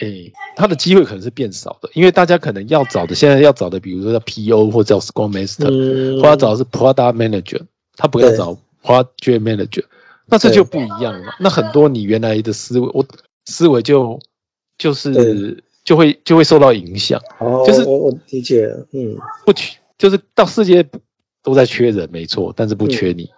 [0.00, 7.62] 哎，他的机会可能是变少的，因为大家可能要找的现在要找的，比如说叫 PO 或者叫 Scrum Master，或者找的是 Product Manager，
[7.96, 9.84] 他不要找 Project Manager，
[10.26, 11.34] 那这就不一样了。
[11.38, 13.06] 那很多你原来的思维，我
[13.44, 14.20] 思维就
[14.76, 15.62] 就是。
[15.82, 17.20] 就会就会受到影响，
[17.66, 20.86] 就是我我理解，嗯，不缺，就是到世界
[21.42, 23.30] 都在缺人，没错，但是不缺你。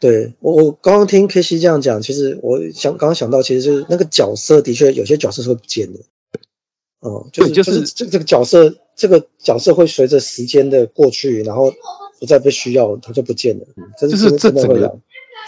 [0.00, 6.00] 对我我刚刚听 K C 这样讲，其实我想刚刚想到，其实就是那个角色的确有些角色是会不见的，
[7.00, 11.72] 哦，就是就是这这个角色这个角色会随着时间的过去，然后
[12.18, 13.66] 不再被需要，它就不见了，
[14.00, 14.98] 就是这整个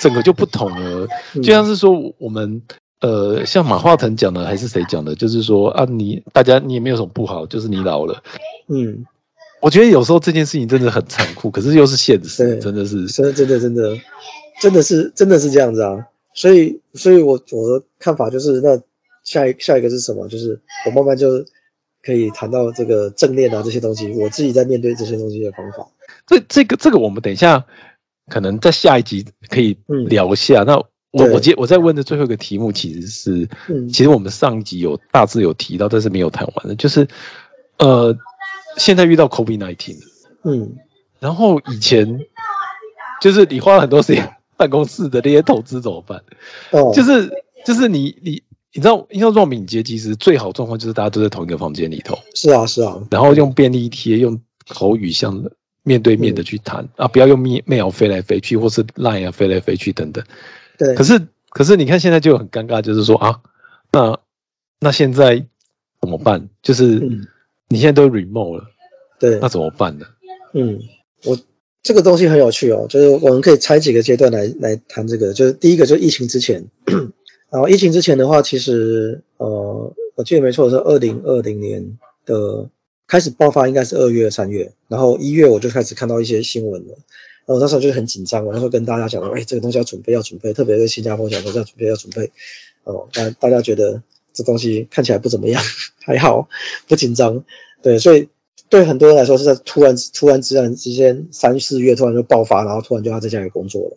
[0.00, 2.62] 整个就不同了，就像是说我们。
[3.02, 5.16] 呃，像马化腾讲的还是谁讲的？
[5.16, 8.22] 就是说啊，你大家你也没有什么不好，就是你老了。
[8.68, 9.06] 嗯，
[9.60, 13.98] 我觉得有时候这件事情真的很残酷，可是又是现实，真的是，真的真的真的
[14.62, 16.06] 真的是真的是这样子啊。
[16.32, 18.80] 所以，所以我我的看法就是，那
[19.24, 20.28] 下一下一个是什么？
[20.28, 21.44] 就是我慢慢就
[22.02, 25.88] 可以谈到这个正念啊这些东西，我自己在面对这些东西的方法。
[26.26, 27.66] 这这个这个我们等一下
[28.30, 30.62] 可能在下一集可以聊一下。
[30.62, 30.82] 那。
[31.14, 33.46] 我我接我在问的最后一个题目其实是，
[33.92, 37.06] 其实我们上一集有大致有提到，但是没有谈完的，就是
[37.76, 38.16] 呃，
[38.78, 39.98] 现在遇到 COVID nineteen，
[40.42, 40.76] 嗯，
[41.20, 42.20] 然后以前
[43.20, 46.22] 就是你花了很多时间办公室的那些投资怎么办？
[46.70, 47.32] 哦，就是
[47.66, 55.50] 就是你你你知道，要做敏捷，其实最好状况就是大家都在同一个房间里头，是啊是啊，然后用便利贴，用口语像
[55.82, 60.24] 面对面的去谈啊，不要用 mail 飞来飞去，或是 line 啊飞来飞去等等。
[60.78, 63.40] 对，可是可是你看现在就很尴尬，就是说啊，
[63.90, 64.20] 那
[64.78, 65.44] 那现在
[66.00, 66.48] 怎么办？
[66.62, 67.00] 就是
[67.68, 68.64] 你现在都 remote 了，
[69.18, 70.06] 对，那怎么办呢？
[70.54, 70.78] 嗯，
[71.24, 71.36] 我
[71.82, 75.32] 这个东西很有趣哦，就是我们可以拆几个阶段来来谈这个。
[75.32, 76.66] 就是第一个就是疫情之前，
[77.50, 82.70] 然后疫情之前的话，其实呃，我记得没错是二零二零年的
[83.08, 86.98] 开始爆发，应该是二月三月，然后一月我就开始看到一些新闻了。
[87.44, 92.30] 然后那时候就很紧张，我那时候跟大家讲说，哎，这个东西要准备，要准备，特别是新加坡讲说要准备，要准备。
[92.84, 94.02] 哦，但大家觉得
[94.32, 95.60] 这东西看起来不怎么样，
[96.06, 96.48] 还好，
[96.86, 97.44] 不紧张。
[97.82, 98.28] 对，所以
[98.72, 103.96] 对很多人来说是在突然突然之然之间三四月突然就爆发，然后突然就要在家里工作了。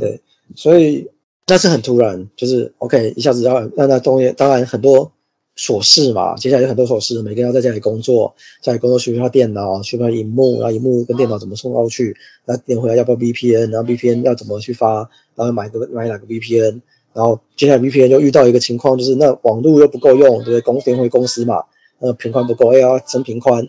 [0.00, 0.22] 对，
[0.54, 1.10] 所以
[1.46, 5.12] 那是很突然，就是 OK 一下子要那那东西，当然很多。
[5.58, 12.14] 琐事嘛，接下来有很多琐事，每个人要在家里工作，家里工作需不需要电脑，需不需要荧幕，然后荧幕跟电脑怎么送过去，
[12.44, 16.82] 然后连回来要不要 VPN，然后 VPN 要怎么去发，然后买个买哪个 VPN，
[17.14, 20.60] 然后接下来 VPN 就遇到一个情况，就是那网络又不够用，对不对？
[20.60, 21.64] 公连回公司嘛，
[22.00, 23.66] 呃，频宽不够，要增频宽，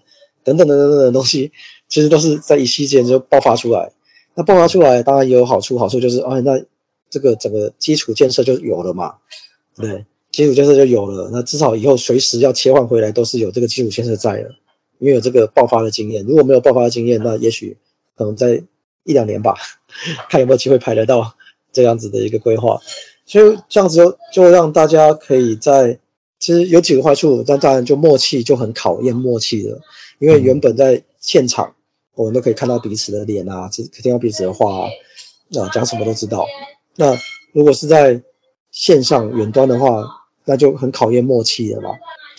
[0.47, 1.51] 等等等等等等东西，
[1.89, 3.91] 其实都是在一期间就爆发出来。
[4.33, 6.63] 那爆发出来当然也有好处，好处就是哎，那
[7.09, 9.15] 这个整个基础建设就有了嘛，
[9.75, 14.55] 对，基础建设就有了，那至少以后随时要切换回来都是有这个基础建设在的，
[14.99, 16.23] 因为有这个爆发的经验。
[16.25, 17.77] 如果没有爆发的经验，那也许
[18.15, 18.63] 可能在
[19.03, 19.55] 一两年吧，
[20.29, 21.35] 看有没有机会排得到
[21.73, 22.79] 这样子的一个规划。
[23.25, 25.99] 所以这样子就就让大家可以在，
[26.47, 29.81] 其实有几个坏处，但当然就默契就很考验默契了，
[30.17, 31.73] 因为原本在现场。
[32.15, 34.89] 我们都可以看到彼此的脸啊，听听到彼此的话啊，
[35.49, 36.47] 那讲什么都知道。
[36.95, 37.17] 那
[37.51, 38.23] 如果是在
[38.71, 40.03] 线上远端的话，
[40.45, 41.89] 那就很考验默契了嘛。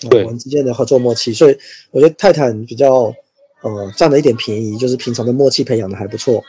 [0.09, 1.35] 对，我们之间的合作默契。
[1.35, 1.59] 所以
[1.91, 3.15] 我觉得泰坦比较
[3.61, 6.43] 呃占了一点便宜，就是平常的默契培养的还不错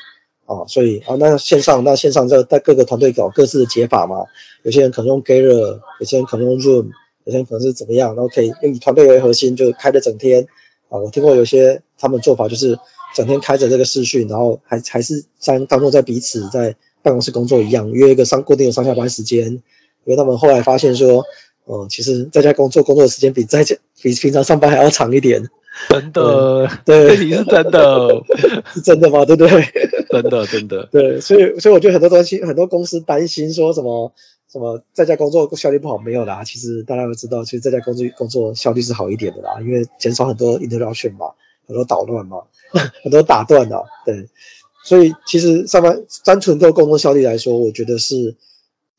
[0.47, 0.65] 啊。
[0.67, 4.25] 所以啊，那线上那线上在在各个团队搞各自的解法嘛。
[4.63, 6.89] 有些人可能用 Gather，有些人可能用 Zoom，
[7.29, 10.47] 有些人可能是怎么样，然后可以以团队为核心，就开了整天
[10.89, 10.97] 啊。
[10.99, 12.77] 我听过有些他们做法就是。
[13.15, 19.63] 整天开着这个视讯，然后还还是像当做在彼此在办公室工作一样，约一个上固定的上下班时间。
[20.05, 21.25] 因为他们后来发现说，
[21.65, 25.49] 嗯，其实在家工作工作的时间比在家比平常上班还要长一点。
[25.89, 28.23] 真的，对，你是真的，
[28.75, 29.25] 是真的吗？
[29.25, 29.63] 对不对？
[30.11, 30.87] 真的，真的。
[30.91, 34.13] 对，所以所以我觉得很多东西，很多公司担心说什么
[34.51, 36.43] 什么在家工作效率不好，没有啦。
[36.43, 41.33] 其实大家都知道，其实在家工作工作效率是好一点的啦，因为减少很多 interruption 嘛，
[41.67, 42.43] 很多捣乱嘛。
[43.01, 44.29] 很多打断的，对，
[44.83, 48.35] 所以其实上班单纯做工作效率来说，我觉得是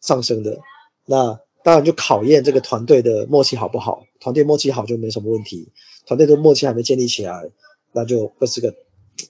[0.01, 0.59] 上升的。
[1.07, 5.69] 那当然就考验这个团队的默契好不好，团队默契好就没什么问题。
[6.05, 7.51] 团队的默契还没建立起来，
[7.93, 8.75] 那就会是个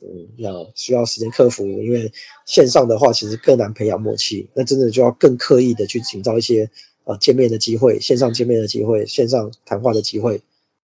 [0.03, 1.67] 嗯要需要时间克服。
[1.67, 2.13] 因为
[2.47, 6.71] 线上的话其实更难培养默契，那真的就要更刻意的去营造一些
[7.05, 10.43] 呃见面的机会，线上见面的机会，线上谈话的机会，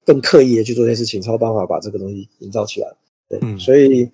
[0.06, 2.96] 更刻意的去做这些事情，才有办法把这个东西营造起来。
[3.30, 4.10] 对，所以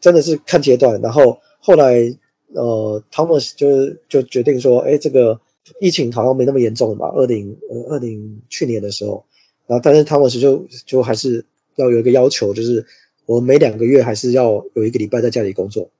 [0.00, 2.16] 真的是看阶段，然后后来
[2.54, 5.40] 呃，Thomas 就就决定说，哎，这个
[5.80, 9.24] 疫情好像没那么严重了吧，二零呃二零去年的时候，
[9.66, 11.44] 然后但是 Thomas 就就还是
[11.76, 12.86] 要有一个要求，就是
[13.26, 15.90] 我每两个月还是要有一个礼拜在家里工作，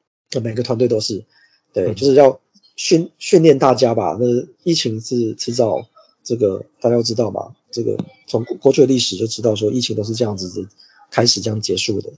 [0.43, 1.25] 每个团队都是，
[1.73, 2.41] 对，就是要
[2.77, 4.17] 训训练大家吧。
[4.21, 4.27] 那
[4.63, 5.87] 疫情是迟早
[6.23, 7.97] 这个大家都知道嘛，这个
[8.27, 10.69] 从过去的历史就知道说疫情都是这样子的
[11.11, 12.11] 开始这样结束的。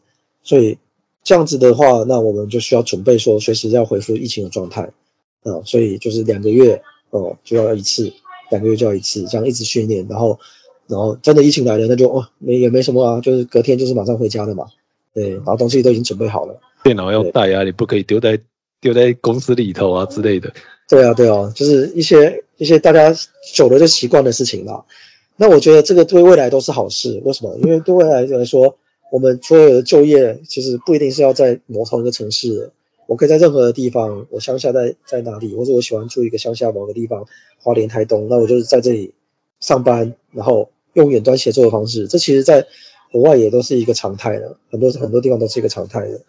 [0.42, 0.78] 所以
[1.22, 4.92] 这样子的话，那我们就需要准备说，随时要恢复疫情的状态，
[5.42, 8.12] 啊，所以就是两个月哦就要一次，
[8.50, 10.38] 两个月就要一次，这样一直训练，然后，
[10.86, 14.66] 然后真的疫情来了，那就哦没也没什么啊，就是隔天就是马上回家的嘛，
[15.14, 18.40] 对，然后东西都已经准备好了，电脑要带啊，你不可以丢在
[18.80, 20.52] 丢在公司里头啊之类的。
[20.88, 23.14] 对啊，对啊，就是一些一些大家
[23.54, 24.84] 久了就习惯的事情啦。
[25.36, 27.56] 那我觉得这个对未来都是好事，为什么？
[27.62, 28.76] 因为对未来来说。
[29.12, 32.72] 我们所有的就业其实不一定是要在某同一个城市，
[33.06, 34.26] 我可以在任何的地方。
[34.30, 37.26] 我乡下在在哪里，或者我喜欢住一个乡下某个地方，
[37.62, 39.14] 花莲、台东，那我就是在这里
[39.60, 42.08] 上班，然后用远端协作的方式。
[42.08, 42.66] 这其实在
[43.14, 46.22] 国外也都是一个常态的，很多很多地方都是一个常态的。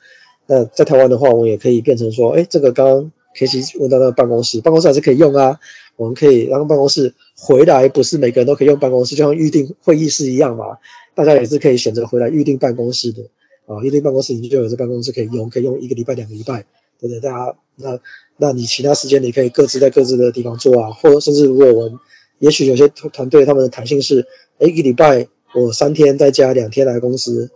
[0.46, 5.60] 那在台湾的话，我们也可以变成说，哎，这个刚刚 K C 问到那个办公室，办公室还是可以用啊。
[5.96, 10.78] 我们可以让办公室回来，不是每个人都可以用办公室，就像预定会议室一样嘛。
[11.16, 13.24] 大家也是可以选择回来预定办公室的
[13.66, 16.68] 啊，预定办公室你就有这办公室可以用，可以用一个礼拜、两个礼拜，
[17.00, 17.20] 对不对？
[17.20, 18.00] 大家那
[18.38, 21.98] 那你其他时间你可以各自在各自的地方做啊，或者甚至如果我们
[22.38, 24.28] 也许有些团队他们的弹性是，
[24.60, 27.52] 哎一个礼拜我三天在家，两天来公司，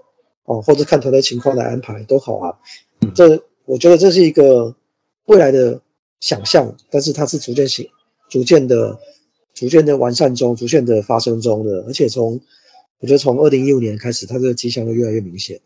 [0.46, 2.58] 哦，或者看团队情况来安排都好啊。
[3.14, 4.76] 这我觉得这是一个
[5.26, 5.82] 未来的
[6.20, 7.90] 想象，但是它是逐渐形、
[8.30, 9.00] 逐渐的、
[9.54, 12.42] 逐渐的完善中、逐渐的发生中的，而且从
[13.00, 15.62] 我觉得从二零一五年开始，它这个迹象就越来越明显。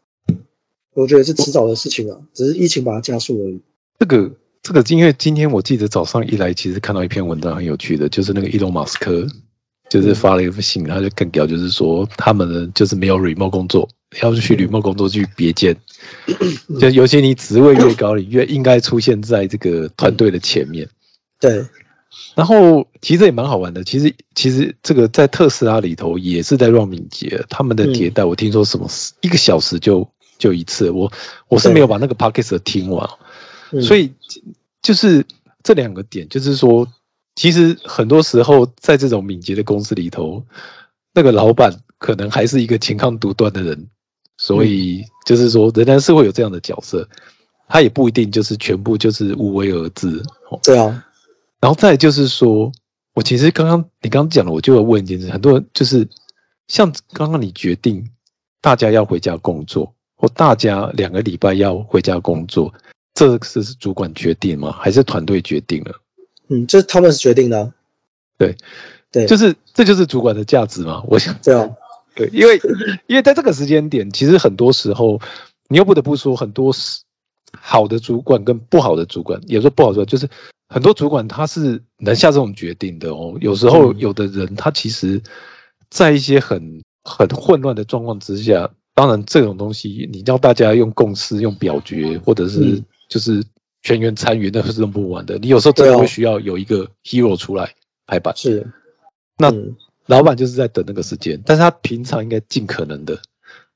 [0.93, 3.61] 我觉得是迟早的事情啊，只是疫情把它加速而已。
[3.97, 4.31] 这个
[4.61, 9.27] 这个，因为今天我记得早上一来，其实看到一篇文章很有趣的，就是那个伊隆马斯克
[9.89, 13.89] 就是发了一封信，然后就更屌，就是说他们就是没有 remote 工作，
[14.21, 15.77] 要去 remote 工作去别间，
[16.79, 20.89] 就尤其你职位越高，你越应该出现在这个团队的前面。
[21.39, 21.65] 对。
[22.35, 28.87] 然后其实也蛮好玩的，其实其实这个在特斯拉里头也是在 run 敏捷，他们的迭代我听说什么
[29.21, 30.07] 一个小时就
[30.37, 31.11] 就一次，我
[31.47, 33.09] 我是没有把那个 p o c k e t 听完，
[33.81, 34.13] 所以
[34.83, 35.25] 就是
[35.63, 36.87] 这两个点，就是说
[37.35, 40.45] 其实很多时候在这种敏捷的公司里头，
[41.13, 43.89] 那个老板可能还是一个情抗独断的人，
[44.37, 47.09] 所以就是说仍然是会有这样的角色，
[47.67, 50.21] 他也不一定就是全部就是无为而治，
[50.63, 51.05] 对啊。
[51.59, 52.71] 然后再就是说，
[53.15, 56.07] 我其实刚刚你刚刚讲了，我就要问一件事，很多人就是
[56.67, 58.11] 像刚刚你决定
[58.61, 62.73] 大家要回家工作，或大家两个礼拜要回家工作，
[63.13, 64.71] 这是是主管决定吗？
[64.71, 66.01] 还是团队决定了？
[66.47, 67.73] 嗯，这是他们是决定的啊。
[68.37, 68.55] 对，
[69.11, 71.03] 对，就是这就是主管的价值嘛。
[71.07, 71.75] 我想，这样。
[72.15, 72.59] 对，因为
[73.07, 75.19] 因为在这个时间点，其实很多时候
[75.67, 77.01] 你又不得不说，很多是
[77.59, 80.29] 好的主管跟不好的主管，也说不好说，就是
[80.67, 83.37] 很多主管他是能下这种决定的哦。
[83.41, 85.21] 有时候嗯有的人他其实，
[85.89, 93.43] 在一些很很混乱的状况之下，当然这种东西你要大家用共识、用表决，或者是嗯就是
[93.83, 95.37] 全员参与，那是弄不完的。
[95.37, 97.75] 你有时候真的会需要有一个 hero 出来
[98.07, 98.35] 拍板。
[98.35, 98.71] 是。
[99.37, 99.75] 那嗯
[100.05, 103.21] 老板就是在等那个时间，但是他平常应该尽可能的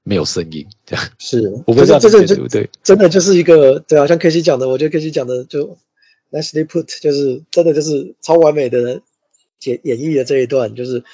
[0.03, 2.69] 没有声音，这样是，我不知道这这这你觉得对不对？
[2.83, 5.77] 真的就是一个对啊，像 K C 讲的，我觉得 K C 讲的就
[6.29, 9.01] nicely put，就是真的就是超完美的
[9.63, 11.05] 演演绎的这一段，就是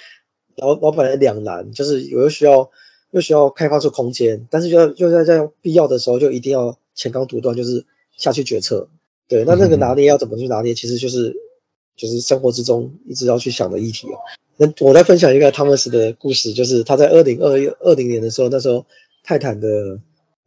[0.56, 2.72] 老老板的两难，就是我又需要
[3.12, 7.86] 又需要开发出空间，但是又要又在这样必要的时候就一定要前刚独断，就是
[8.18, 8.90] 下去决策。
[9.28, 11.36] 对，那那个嗯拿捏要怎么去拿捏，其实就是
[11.96, 14.20] 就是生活之中一直要去想的议题哦。
[14.58, 18.86] 那我再分享一个汤姆斯的故事，就是他在二零二二零年的时候，那时候
[19.24, 20.00] 泰坦的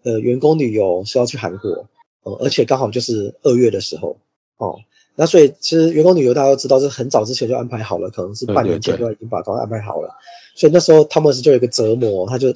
[0.03, 1.89] 呃员工旅游是要去韩国，
[2.23, 4.19] 呃，而且刚好就是二月的时候
[4.59, 4.81] 哦。
[5.19, 10.14] 那所以其实员工旅游大家都知道是很早之前就安排好了，可能是半年前就已经把它安排好了。
[10.55, 12.55] 所以那时候汤姆斯就有一个折磨，他就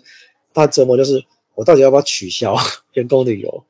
[0.52, 2.56] 他折磨就是我到底要不要取消
[2.92, 3.64] 员工旅游？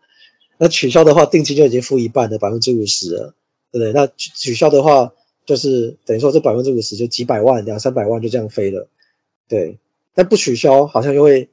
[0.62, 3.34] 那取消的话，定金就已经付一半的百分之五十了，
[3.72, 3.92] 对不对？
[3.94, 5.14] 那取取消的话，
[5.46, 8.86] 就是等于说这百分之五十就几百万、两三百万就这样飞了，
[9.48, 9.78] 对。
[10.12, 11.48] 但不取消，好像又会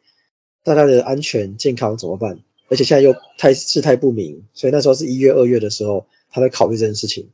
[0.63, 2.39] 大家的安全健康怎么办？
[2.67, 7.29] 而且现在又态事态不明，所以那时候是一月、二月的时候，他在考虑这件事情，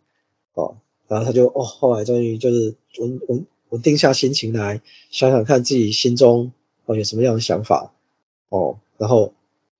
[0.53, 6.51] 哦，然后他就哦，后来终于就是稳稳稳定下心情来想想看自己心中
[6.85, 7.93] 哦有什么样的想法，
[8.49, 9.33] 哦，然后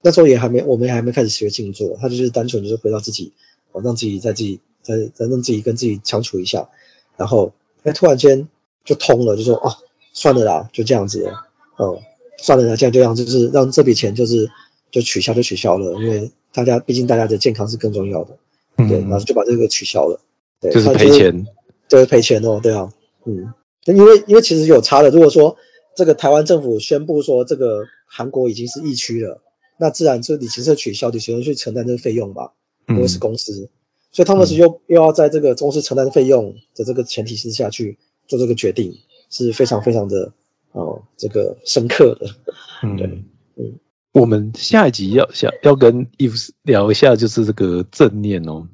[0.04, 3.32] 那时候也还没，我们也还没开始学静坐，他就是单纯就是回到自己，
[3.72, 6.70] 哦，让自己在自己在在让自己跟自己相处一下，
[7.16, 8.50] 然后哎突然间
[8.84, 9.78] 就通了，就说哦
[10.12, 11.48] 算了啦，就这样子了，
[11.78, 12.02] 哦
[12.38, 14.52] 算了啦，这样就这样，就是让这笔钱就是
[14.92, 18.38] 就取消就取消了，因为大家毕竟大家的健康是更重要的，
[18.76, 20.20] 对，然后就把这个取消了，
[20.60, 21.48] 对，嗯就是他赔钱，
[21.88, 22.92] 对，赔钱哦，对啊，
[23.24, 23.54] 嗯，
[23.86, 25.56] 因为因为其实有差的，如果说
[25.96, 29.42] 这个台湾政府宣布说这个韩国已经是疫区了，
[29.78, 32.54] 那自然就旅行社取消，旅行社去承担这个费用吧，
[32.88, 33.70] 因为是公司，
[34.12, 37.98] 所以他们是又又要在这个公司承担费用的这个前提之下去
[38.28, 39.00] 做这个决定，
[39.30, 40.34] 是非常非常的
[40.72, 42.28] 哦这个深刻的，
[42.84, 42.98] 嗯。
[42.98, 43.26] 对嗯。
[43.56, 43.80] 嗯
[44.14, 48.68] 我们下一集要想要跟 Eve 聊一下，就是这个正念哦，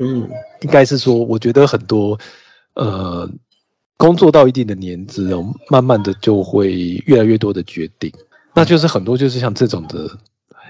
[0.00, 0.30] 嗯。
[0.62, 2.18] 应该是说，我觉得很多
[2.72, 3.30] 呃
[3.98, 6.72] 工作到一定的年资哦，慢慢的就会
[7.04, 8.10] 越来越多的决定，
[8.54, 10.18] 那就是很多就是像这种的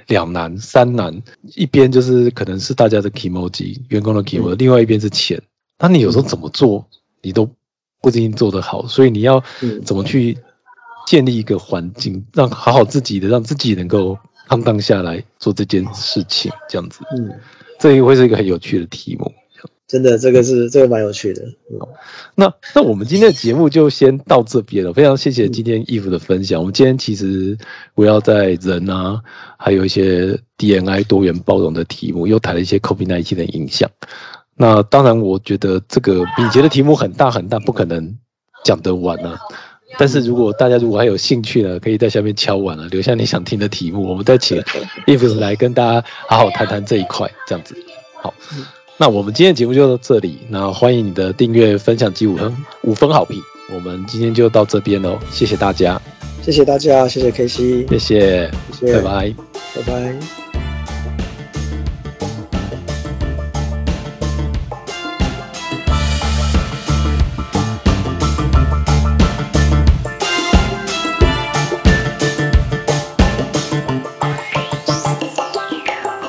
[0.06, 1.22] 两难三难，
[1.54, 5.42] 一边就是可能是大家的 emoji 员工的 emoji，、另外一边是钱，
[5.78, 6.86] 那你有时候怎么做，
[7.22, 7.50] 你都
[8.00, 10.38] 不一定做得好，所以你要嗯怎么去
[11.06, 17.32] 建立一个环境，让好好自己的，让自己能够放荡下来做这件事情，这样子，嗯，
[17.80, 19.32] 这也会是一个很有趣的题目。
[19.88, 21.78] 真的这个是这个蛮有趣的，嗯
[22.34, 26.58] 那那我们今天的节目就先到这边了，非常谢谢今天 Eve 的分享。
[26.60, 27.56] 我们今天其实
[27.94, 29.22] 围绕在人啊，
[29.58, 33.88] 还有一些 DNI 多元包容的题目，又谈了一些 COVID-19 的影响。
[34.56, 38.18] 那当然，我觉得这个敏捷的题目很大很大，不可能
[38.64, 39.38] 讲得完啊。
[39.98, 44.60] 但是如果大家如果还有兴趣呢，可以在下面敲完了，留下你想听的题目，我们再请
[45.06, 47.76] Eve 来跟大家好好谈谈这一块，这样子。
[48.20, 48.34] 好，
[48.98, 53.38] 那我们今天的节目就到这里，那欢迎你的订阅、分享及五分五分好评。
[53.74, 56.00] 我们今天就到这边喽，谢谢大家，
[56.42, 59.34] 谢谢大家，谢谢 K C，谢谢，谢谢，拜拜。
[59.74, 60.45] 拜拜。